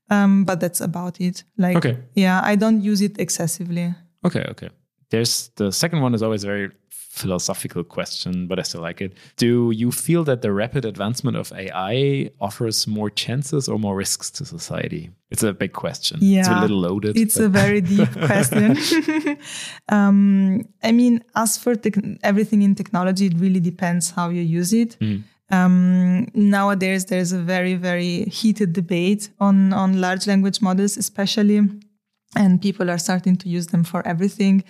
[0.10, 1.44] Um, but that's about it.
[1.58, 1.98] Like, Okay.
[2.14, 3.96] yeah, I don't use it excessively.
[4.26, 4.70] Okay, okay.
[5.10, 6.70] There's the second one is always very
[7.14, 9.14] philosophical question, but I still like it.
[9.38, 14.32] Do you feel that the rapid advancement of AI offers more chances or more risks
[14.32, 15.11] to society?
[15.30, 16.18] It's a big question.
[16.22, 17.16] Yeah, It's a little loaded.
[17.16, 18.78] It's a very deep question.
[19.89, 21.76] um, I mean, as for
[22.24, 24.97] everything in technology, it really depends how you use it.
[25.51, 31.61] Um, nowadays, there's a very, very heated debate on, on large language models, especially,
[32.36, 34.64] and people are starting to use them for everything.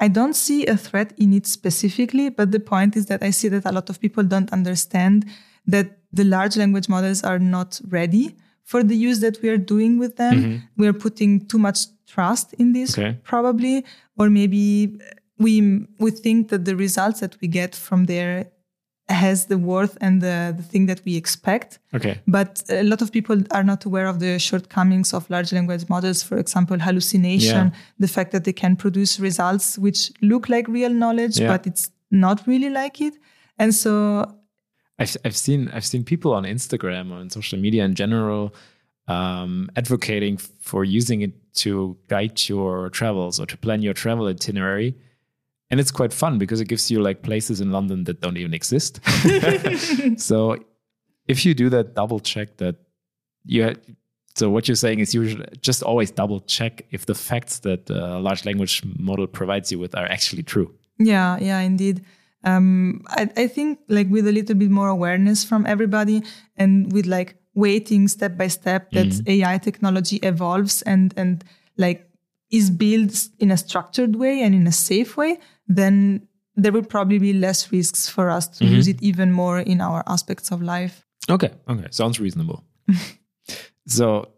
[0.00, 3.48] I don't see a threat in it specifically, but the point is that I see
[3.48, 5.26] that a lot of people don't understand
[5.66, 9.98] that the large language models are not ready for the use that we are doing
[9.98, 10.34] with them.
[10.34, 10.56] Mm-hmm.
[10.76, 13.18] We are putting too much trust in this, Okay.
[13.24, 13.84] probably,
[14.16, 14.98] or maybe
[15.38, 18.46] we we think that the results that we get from there
[19.08, 21.78] has the worth and the, the thing that we expect.
[21.94, 22.20] okay.
[22.26, 26.22] But a lot of people are not aware of the shortcomings of large language models.
[26.22, 27.78] For example, hallucination, Yeah.
[27.98, 31.48] the fact that they can produce results which look like real knowledge, Yeah.
[31.48, 33.14] but it's not really like it.
[33.58, 33.90] And so,
[34.98, 38.54] I've, I've seen I've seen people on Instagram or on social media in general
[39.06, 44.94] um, advocating for using it to guide your travels or to plan your travel itinerary,
[45.70, 48.54] and it's quite fun because it gives you like places in London that don't even
[48.54, 49.00] exist.
[50.16, 50.56] so
[51.26, 52.76] if you do that, double check that
[53.44, 53.62] you.
[53.64, 53.80] Had,
[54.34, 57.90] so what you're saying is you should just always double check if the facts that
[57.90, 60.72] a large language model provides you with are actually true.
[60.98, 62.04] yeah, yeah, indeed.
[62.44, 66.22] Um, I, I think like with a little bit more awareness from everybody
[66.56, 71.42] and with like waiting step by step that AI technology evolves and, and
[71.76, 72.08] like
[72.50, 75.38] is built in a structured way and in a safe way,
[75.68, 78.74] then there will probably be less risks for us to mm-hmm.
[78.74, 81.04] use it even more in our aspects of life.
[81.30, 81.50] Okay.
[81.68, 81.86] Okay.
[81.90, 82.64] Sounds reasonable.
[83.86, 84.28] so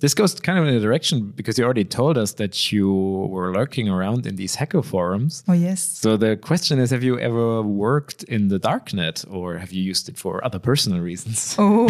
[0.00, 2.92] this goes kind of in a direction because you already told us that you
[3.34, 5.44] were lurking around in these hacker forums.
[5.46, 5.80] Oh, yes.
[6.04, 10.08] So the question is have you ever worked in the darknet or have you used
[10.08, 11.54] it for other personal reasons?
[11.58, 11.86] Oh,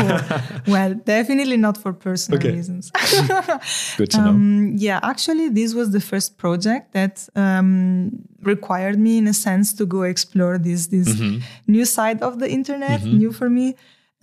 [0.67, 2.53] well, definitely not for personal Okay.
[2.53, 2.91] reasons.
[3.97, 4.31] Good to know.
[4.31, 8.11] Um, yeah, actually, this was the first project that um,
[8.43, 11.39] required me, in a sense, to go explore this this Mm-hmm.
[11.67, 13.75] new side of the internet, new for me.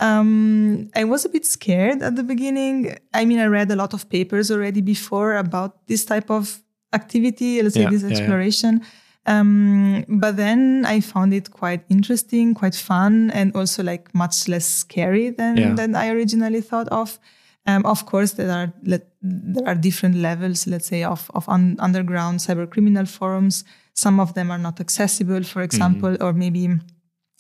[0.02, 2.95] Um, I was a bit scared at the beginning.
[3.14, 6.62] I mean, I read a lot of papers already before about this type of
[6.93, 8.18] activity, let's say Yeah, this yeah, yeah.
[8.18, 8.82] exploration.
[9.28, 14.66] Um, but then I found it quite interesting, quite fun, and also like much less
[14.66, 15.76] scary than Yeah.
[15.76, 17.20] than I originally thought of.
[17.68, 21.76] Um, of course, there are let, there are different levels, let's say, of of un,
[21.80, 23.64] underground cyber criminal forums.
[23.93, 26.80] Some of them are not accessible, for example, or maybe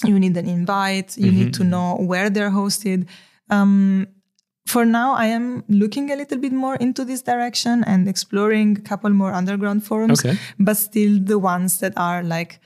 [0.03, 1.17] you need an invite.
[1.17, 3.07] You need to know where they're hosted.
[3.49, 4.07] Um,
[4.67, 8.81] for now, I am looking a little bit more into this direction and exploring a
[8.81, 10.37] couple more underground forums, Okay.
[10.59, 12.59] but still the ones that are like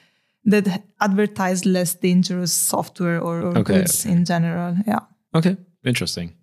[0.44, 4.76] that advertise less dangerous software or, or Okay, goods in general.
[4.86, 5.00] Yeah.
[5.34, 5.58] Okay.
[5.84, 6.34] Interesting.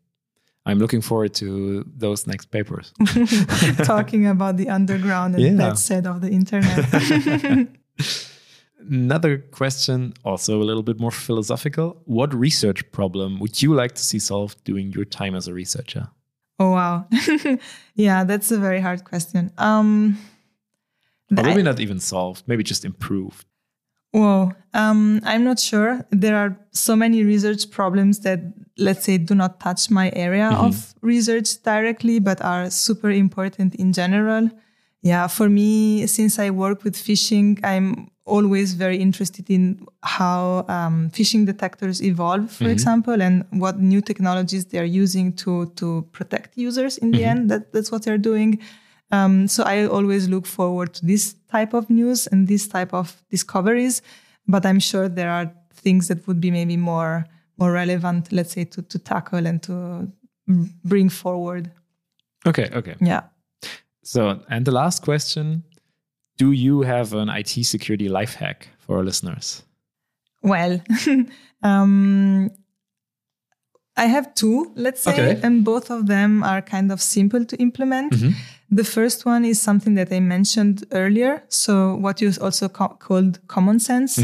[0.66, 2.92] I'm looking forward to those next papers.
[3.84, 5.54] Talking about the underground and Yeah.
[5.56, 6.86] that side of the internet.
[8.90, 12.00] Another question, also a little bit more philosophical.
[12.04, 16.08] What research problem would you like to see solved during your time as a researcher?
[16.58, 17.06] oh wow.
[17.94, 19.50] yeah, that's a very hard question.
[19.58, 20.18] Um
[21.36, 23.46] Or I- not even solved, maybe just improved.
[24.12, 26.04] Whoa, um, I'm not sure.
[26.10, 28.40] There are so many research problems that,
[28.76, 33.94] let's say, do not touch my area of research directly, but are super important in
[33.94, 34.50] general.
[35.00, 41.10] Yeah, for me, since I work with phishing, I'm always very interested in how um,
[41.10, 46.56] phishing detectors evolve, for example, and what new technologies they are using to to protect
[46.56, 46.98] users.
[46.98, 48.60] In the end, that, that's what they're doing.
[49.10, 53.22] Um, so I always look forward to this type of news and this type of
[53.30, 54.02] discoveries.
[54.48, 57.26] But I'm sure there are things that would be maybe more
[57.58, 60.08] more relevant, let's say, to to tackle and to
[60.84, 61.70] bring forward.
[62.46, 62.96] Okay, okay.
[63.00, 63.22] Yeah.
[64.04, 65.62] So, and the last question
[66.38, 69.62] Do you have an IT security life hack for our listeners?
[70.42, 70.80] Well,
[71.62, 72.50] um,
[73.96, 75.40] I have two, let's say, Okay.
[75.42, 78.14] and both of them are kind of simple to implement.
[78.70, 81.42] The first one is something that I mentioned earlier.
[81.48, 84.18] So, what you also co- called common sense.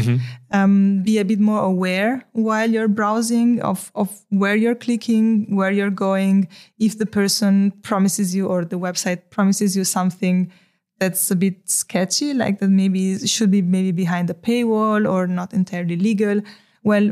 [0.51, 5.69] Um, be a bit more aware while you're browsing of, of where you're clicking, where
[5.71, 6.47] you're going.
[6.79, 10.51] If the person promises you or the website promises you something
[10.99, 15.53] that's a bit sketchy, like that maybe should be maybe behind a paywall or not
[15.53, 16.41] entirely legal.
[16.83, 17.11] Well,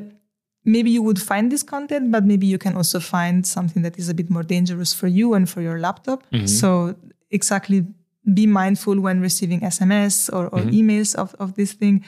[0.66, 4.10] maybe you would find this content, but maybe you can also find something that is
[4.10, 6.24] a bit more dangerous for you and for your laptop.
[6.32, 6.46] Mm-hmm.
[6.46, 6.96] So
[7.32, 7.86] exactly
[8.34, 10.70] be mindful when receiving SMS or, or mm-hmm.
[10.70, 12.04] emails of, of this thing.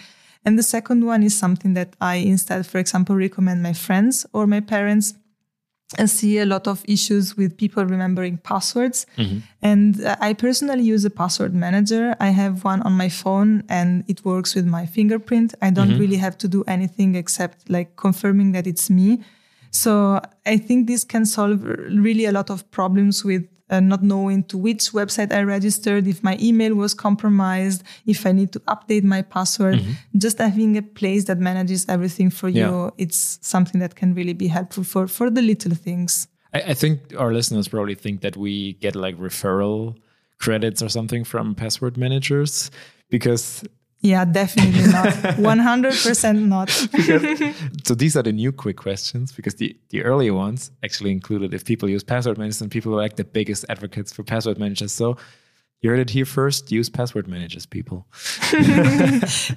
[0.46, 4.48] And the second one is something that I instead, for example, recommend my friends or
[4.48, 5.14] my parents.
[5.98, 9.08] I see a lot of issues with people remembering passwords.
[9.62, 12.16] And uh, I personally use a password manager.
[12.20, 15.56] I have one on my phone and it works with my fingerprint.
[15.62, 19.24] I don't really have to do anything except like confirming that it's me.
[19.72, 24.44] So I think this can solve really a lot of problems with uh, not knowing
[24.46, 29.04] to which website I registered, if my email was compromised, if I need to update
[29.04, 29.82] my password.
[30.18, 32.90] Just having a place that manages everything for you, Yeah.
[32.98, 36.28] it's something that can really be helpful for, for the little things.
[36.54, 39.96] I, I think our listeners probably think that we get like referral
[40.40, 42.72] credits or something from password managers
[43.10, 43.64] because
[44.02, 45.08] Yeah, definitely not.
[45.38, 46.70] 100% not.
[47.86, 51.66] so these are the new quick questions because the, the earlier ones actually included if
[51.66, 54.94] people use password managers and people are like the biggest advocates for password managers.
[54.94, 55.18] So
[55.82, 56.72] you heard it here first.
[56.72, 58.06] Use password managers, people.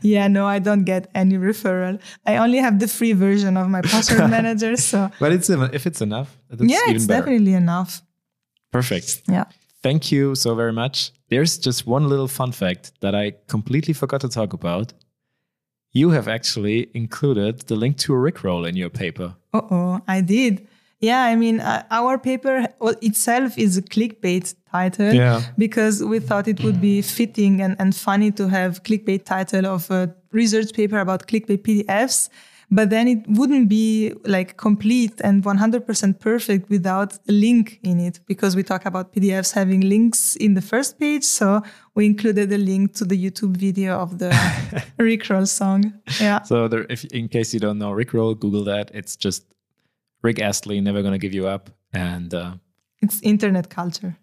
[0.03, 2.01] yeah, no, I don't get any referral.
[2.27, 4.77] I only have the free version of my password manager.
[4.77, 7.23] So, But it's if it's enough, yeah, it's better.
[7.23, 8.03] definitely enough.
[8.73, 9.23] Perfect.
[9.29, 9.45] Yeah.
[9.83, 11.13] Thank you so very much.
[11.29, 14.93] There's just one little fun fact that I completely forgot to talk about.
[15.93, 19.35] You have actually included the link to a Rickroll in your paper.
[19.53, 20.67] Uh oh, I did.
[21.01, 22.69] Yeah, I mean, uh, our paper
[23.03, 25.43] itself is a clickbait title Yeah.
[25.59, 29.91] because we thought it would be fitting and, and funny to have clickbait title of
[29.91, 32.29] a research paper about clickbait PDFs.
[32.75, 38.21] But then it wouldn't be like complete and 100% perfect without a link in it
[38.27, 41.23] because we talk about PDFs having links in the first page.
[41.25, 41.61] So
[41.95, 44.31] we included a link to the YouTube video of the
[44.99, 45.93] Rickroll song.
[46.19, 46.41] Yeah.
[46.45, 48.91] So, there, if in case you don't know Rickroll, Google that.
[48.95, 49.45] It's just
[50.23, 52.55] Rick Astley, never gonna give you up, and uh,
[53.03, 54.17] It's internet culture.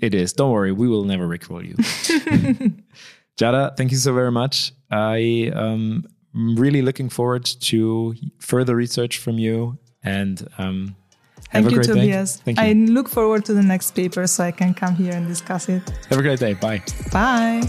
[0.00, 0.32] it is.
[0.32, 1.76] Don't worry, we will never Rickroll you.
[3.38, 4.72] Giada, thank you so very much.
[4.90, 6.04] I um,
[6.34, 10.96] really looking forward to further research from you, and um,
[11.50, 12.36] have Thank a you, great Tobias.
[12.36, 12.42] day.
[12.54, 12.64] Thank you.
[12.64, 15.82] I look forward to the next paper so I can come here and discuss it.
[16.08, 16.54] Have a great day.
[16.54, 16.82] Bye.
[17.12, 17.62] Bye.